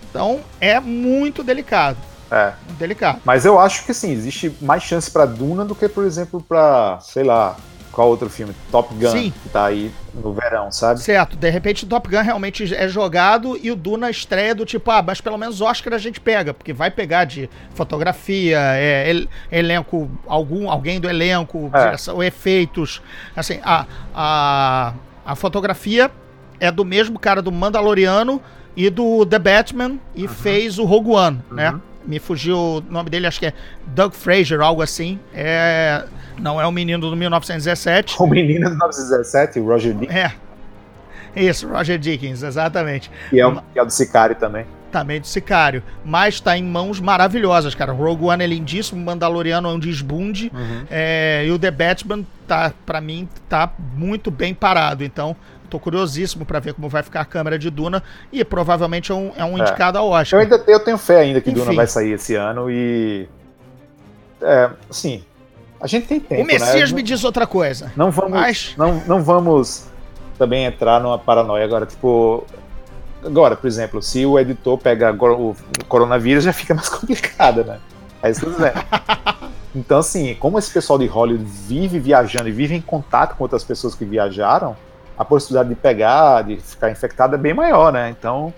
[0.09, 1.97] Então é muito delicado.
[2.31, 2.53] É.
[2.77, 3.19] Delicado.
[3.25, 6.99] Mas eu acho que sim, existe mais chance pra Duna do que, por exemplo, pra,
[7.01, 7.55] sei lá,
[7.91, 8.53] qual outro filme?
[8.71, 9.33] Top Gun, Sim.
[9.43, 11.01] que tá aí no verão, sabe?
[11.01, 14.91] Certo, de repente o Top Gun realmente é jogado e o Duna estreia do tipo,
[14.91, 19.27] ah, mas pelo menos Oscar a gente pega, porque vai pegar de fotografia, é, el-
[19.51, 21.85] elenco, algum, alguém do elenco, É.
[21.85, 23.01] direção, efeitos.
[23.35, 24.93] Assim, a, a,
[25.25, 26.11] a fotografia
[26.59, 28.39] é do mesmo cara do Mandaloriano
[28.75, 31.73] e do The Batman e fez o Rogue One, né?
[32.05, 33.53] Me fugiu o nome dele, acho que é
[33.87, 35.19] Doug Fraser, algo assim.
[35.33, 36.03] É,
[36.39, 38.15] não é o menino do 1917.
[38.19, 40.31] O menino de 1917, o Roger Dickens, É.
[41.35, 43.11] Isso, Roger Dickens, exatamente.
[43.29, 44.65] que, é o, é o do Sicário também.
[44.91, 45.83] Também do Sicário.
[46.03, 47.91] Mas tá em mãos maravilhosas, cara.
[47.91, 50.51] Rogue One é lindíssimo, Mandaloriano é um desbunde.
[50.89, 55.03] é, e o The Batman, tá, pra mim, tá muito bem parado.
[55.03, 55.35] Então,
[55.69, 58.01] tô curiosíssimo pra ver como vai ficar a câmera de Duna.
[58.31, 59.61] E provavelmente é um, é um É.
[59.61, 60.39] indicado ao Eu Oscar.
[60.41, 61.75] ainda eu tenho fé ainda que Duna Enfim.
[61.75, 63.27] vai sair esse ano e.
[64.41, 65.23] É, assim.
[65.81, 66.41] A gente tem tempo.
[66.41, 66.95] o Messias né?
[66.95, 67.91] me diz outra coisa.
[67.95, 69.85] Não vamos, Mas- não, não vamos
[70.37, 71.85] também entrar numa paranoia agora.
[71.85, 72.45] Tipo,
[73.23, 75.55] agora, por exemplo, se o editor pega o,
[75.87, 77.79] coronavírus, já fica mais complicado, né?
[78.21, 78.83] É isso que eu tô dizendo.
[79.75, 83.63] Então, assim, como esse pessoal de Hollywood vive viajando e vive em contato com outras
[83.63, 84.75] pessoas que viajaram,
[85.17, 88.09] a possibilidade de pegar, de ficar infectado é bem maior, né?
[88.09, 88.53] Então,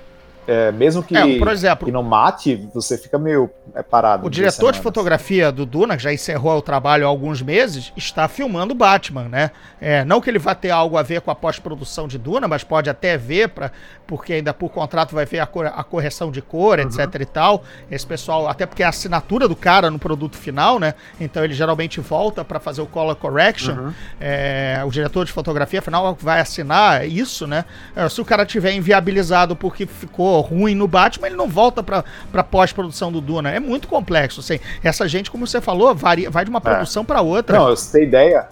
[0.48, 4.28] é, mesmo que, É, por exemplo, que não mate, você fica meio é, parado.
[4.28, 8.28] O diretor de fotografia do Duna, que já encerrou o trabalho há alguns meses, está
[8.28, 9.52] filmando Batman, né?
[9.80, 12.64] É, não que ele vá ter algo a ver com a pós-produção de Duna, mas
[12.64, 13.72] pode até ver, pra,
[14.06, 17.64] porque ainda por contrato vai ver a, cor- a correção de cor, etc e tal.
[17.90, 20.94] Esse pessoal, até porque é a assinatura do cara no produto final, né?
[21.20, 23.92] Então ele geralmente volta para fazer o color correction.
[24.20, 27.66] É, o diretor de fotografia, afinal, vai assinar isso, né?
[27.96, 32.44] É, se o cara tiver inviabilizado porque ficou ruim no Batman, ele não volta pra
[32.44, 33.50] pós-produção do Duna.
[33.52, 34.60] É muito complexo, assim.
[34.84, 37.58] Essa gente, como você falou, varia, vai de uma produção pra outra.
[37.58, 38.48] Não, eu sei ideia.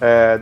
[0.00, 0.40] É,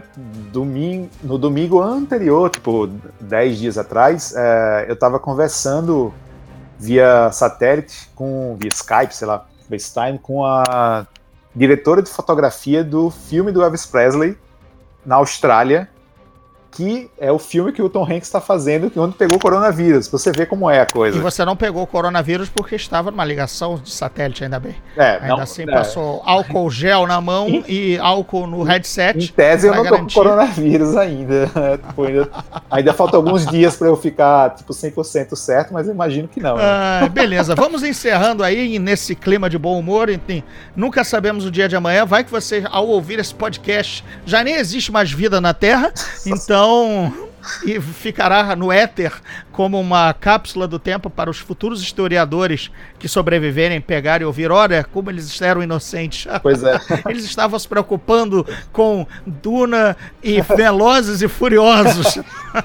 [0.52, 2.88] domingo, no domingo anterior, tipo,
[3.20, 6.12] 10 dias atrás, é, eu tava conversando
[6.78, 11.06] via satélite, com, via Skype, sei lá, FaceTime, com a
[11.54, 14.36] diretora de fotografia do filme do Elvis Presley
[15.04, 15.88] na Austrália,
[16.76, 20.08] que é o filme que o Tom Hanks está fazendo quando pegou o coronavírus.
[20.08, 21.20] Você ver como é a E coisa.
[21.20, 24.74] você não pegou o coronavírus porque estava numa ligação de satélite, ainda bem.
[24.96, 29.32] É, Ainda não, assim é, passou álcool gel na mão e álcool no Em headset.
[29.32, 31.46] tese eu não tô com coronavírus ainda.
[31.88, 32.28] Tipo, ainda,
[32.70, 36.56] ainda falta alguns dias para eu ficar tipo 100% certo, mas eu imagino que não.
[36.56, 36.62] né?
[36.64, 40.10] Ah, beleza, vamos encerrando aí nesse clima de bom humor.
[40.10, 40.42] Enfim,
[40.74, 42.04] nunca sabemos o dia de amanhã.
[42.04, 45.92] Vai que você, ao ouvir esse podcast, já nem existe mais vida na Terra.
[46.26, 46.65] Então,
[47.64, 49.12] e ficará no éter
[49.56, 54.50] como uma cápsula do tempo para os futuros historiadores que sobreviverem pegar e ouvir.
[54.50, 56.26] Olha, como eles eram inocentes.
[56.46, 56.78] Pois é.
[57.08, 62.18] Eles estavam se preocupando com Duna e Velozes e Furiosos.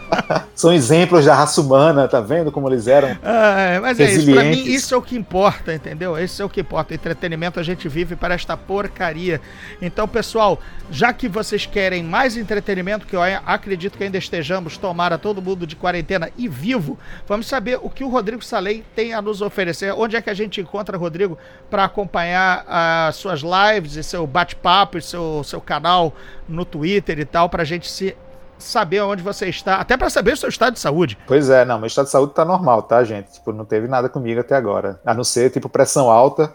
[0.54, 3.18] São exemplos da raça humana, tá vendo como eles eram?
[3.24, 6.18] Ah, mas é isso, pra mim isso é o que importa, entendeu?
[6.18, 6.94] Esse é o que importa.
[6.94, 9.42] Entretenimento a gente vive para esta porcaria.
[9.82, 10.60] Então, pessoal,
[10.92, 15.66] já que vocês querem mais entretenimento, que eu acredito que ainda estejamos, tomara todo mundo
[15.66, 16.81] de quarentena e vivo,
[17.28, 19.94] vamos saber o que o Rodrigo Salem tem a nos oferecer.
[19.94, 21.38] Onde é que a gente encontra, Rodrigo,
[21.70, 26.14] para acompanhar as suas lives e seu bate-papo e seu, seu canal
[26.48, 28.16] no Twitter e tal, pra gente se
[28.62, 31.18] saber onde você está, até para saber o seu estado de saúde.
[31.26, 33.32] Pois é, não, meu estado de saúde tá normal, tá, gente?
[33.32, 35.00] Tipo, não teve nada comigo até agora.
[35.06, 36.54] A não ser, tipo, pressão alta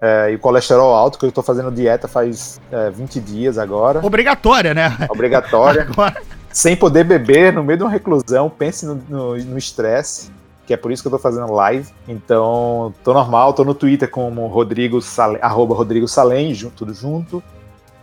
[0.00, 4.04] é, e colesterol alto, que eu tô fazendo dieta faz é, 20 dias agora.
[4.04, 4.96] Obrigatória, né?
[5.08, 5.86] Obrigatória.
[5.90, 6.16] Agora,
[6.54, 10.30] sem poder beber no meio de uma reclusão, pense no- estresse,
[10.64, 11.92] que é por isso que eu tô fazendo live.
[12.06, 17.42] Então, tô normal, tô no Twitter como Rodrigo Salem, arroba Rodrigo Salem, junto, tudo junto.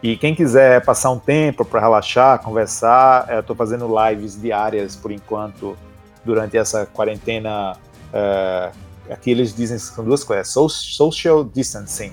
[0.03, 4.97] E quem quiser passar um tempo para relaxar, conversar, eh, eu tô fazendo lives diárias
[4.97, 5.77] por enquanto,
[6.25, 7.77] durante essa quarentena.
[8.13, 8.71] eh,
[9.09, 12.11] aqui eles dizem que são duas coisas: so- social distancing.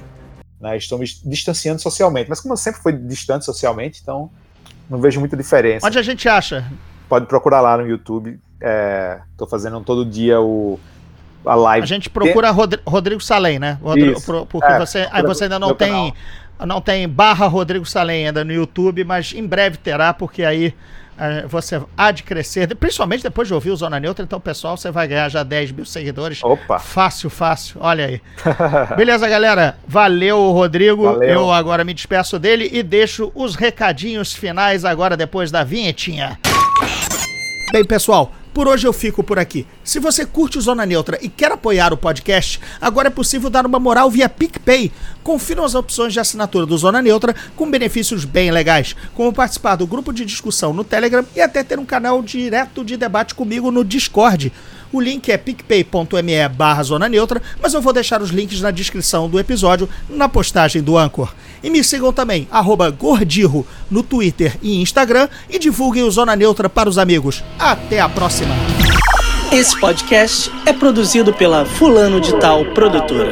[0.61, 0.77] Né?
[0.77, 4.31] Estou me distanciando socialmente, mas como eu sempre fui distante socialmente, então
[4.89, 6.65] não vejo muita diferença onde a gente acha?
[7.09, 8.39] pode procurar lá no YouTube.
[8.61, 10.79] É, tô fazendo todo dia o,
[11.47, 11.85] a live.
[11.85, 13.79] A gente procura Rodri- Rodrigo Salem, né?
[14.25, 16.13] Pro- porque É, você, aí você ainda não tem,
[16.67, 20.75] não tem barra Rodrigo Salem ainda no YouTube, mas em breve terá, porque aí
[21.49, 25.09] você há de crescer, principalmente depois de ouvir o Zona Neutra, então pessoal, você vai
[25.09, 26.43] ganhar já 10 mil seguidores.
[26.43, 26.79] Opa!
[26.79, 28.23] Fácil, fácil, olha aí.
[28.97, 29.77] Beleza, galera?
[29.87, 31.05] Valeu, Rodrigo.
[31.05, 31.29] Valeu.
[31.29, 36.39] Eu agora me despeço dele e deixo os recadinhos finais agora depois da vinhetinha.
[37.73, 39.67] Bem, pessoal, Por hoje eu fico por aqui.
[39.85, 43.67] Se você curte o Zona Neutra e quer apoiar o podcast, agora é possível dar
[43.67, 44.91] uma moral via PicPay.
[45.23, 49.87] Confira as opções de assinatura do Zona Neutra com benefícios bem legais, como participar do
[49.87, 53.85] grupo de discussão no Telegram e até ter um canal direto de debate comigo no
[53.85, 54.53] Discord.
[54.91, 59.29] O link é picpay.me barra zona neutra, mas eu vou deixar os links na descrição
[59.29, 61.35] do episódio, na postagem do Anchor.
[61.63, 62.47] E me sigam também,
[62.91, 67.43] Gordirro, no Twitter e Instagram, e divulguem o Zona Neutra para os amigos.
[67.59, 68.55] Até a próxima!
[69.51, 73.31] Esse podcast é produzido pela Fulano de Tal Produtora.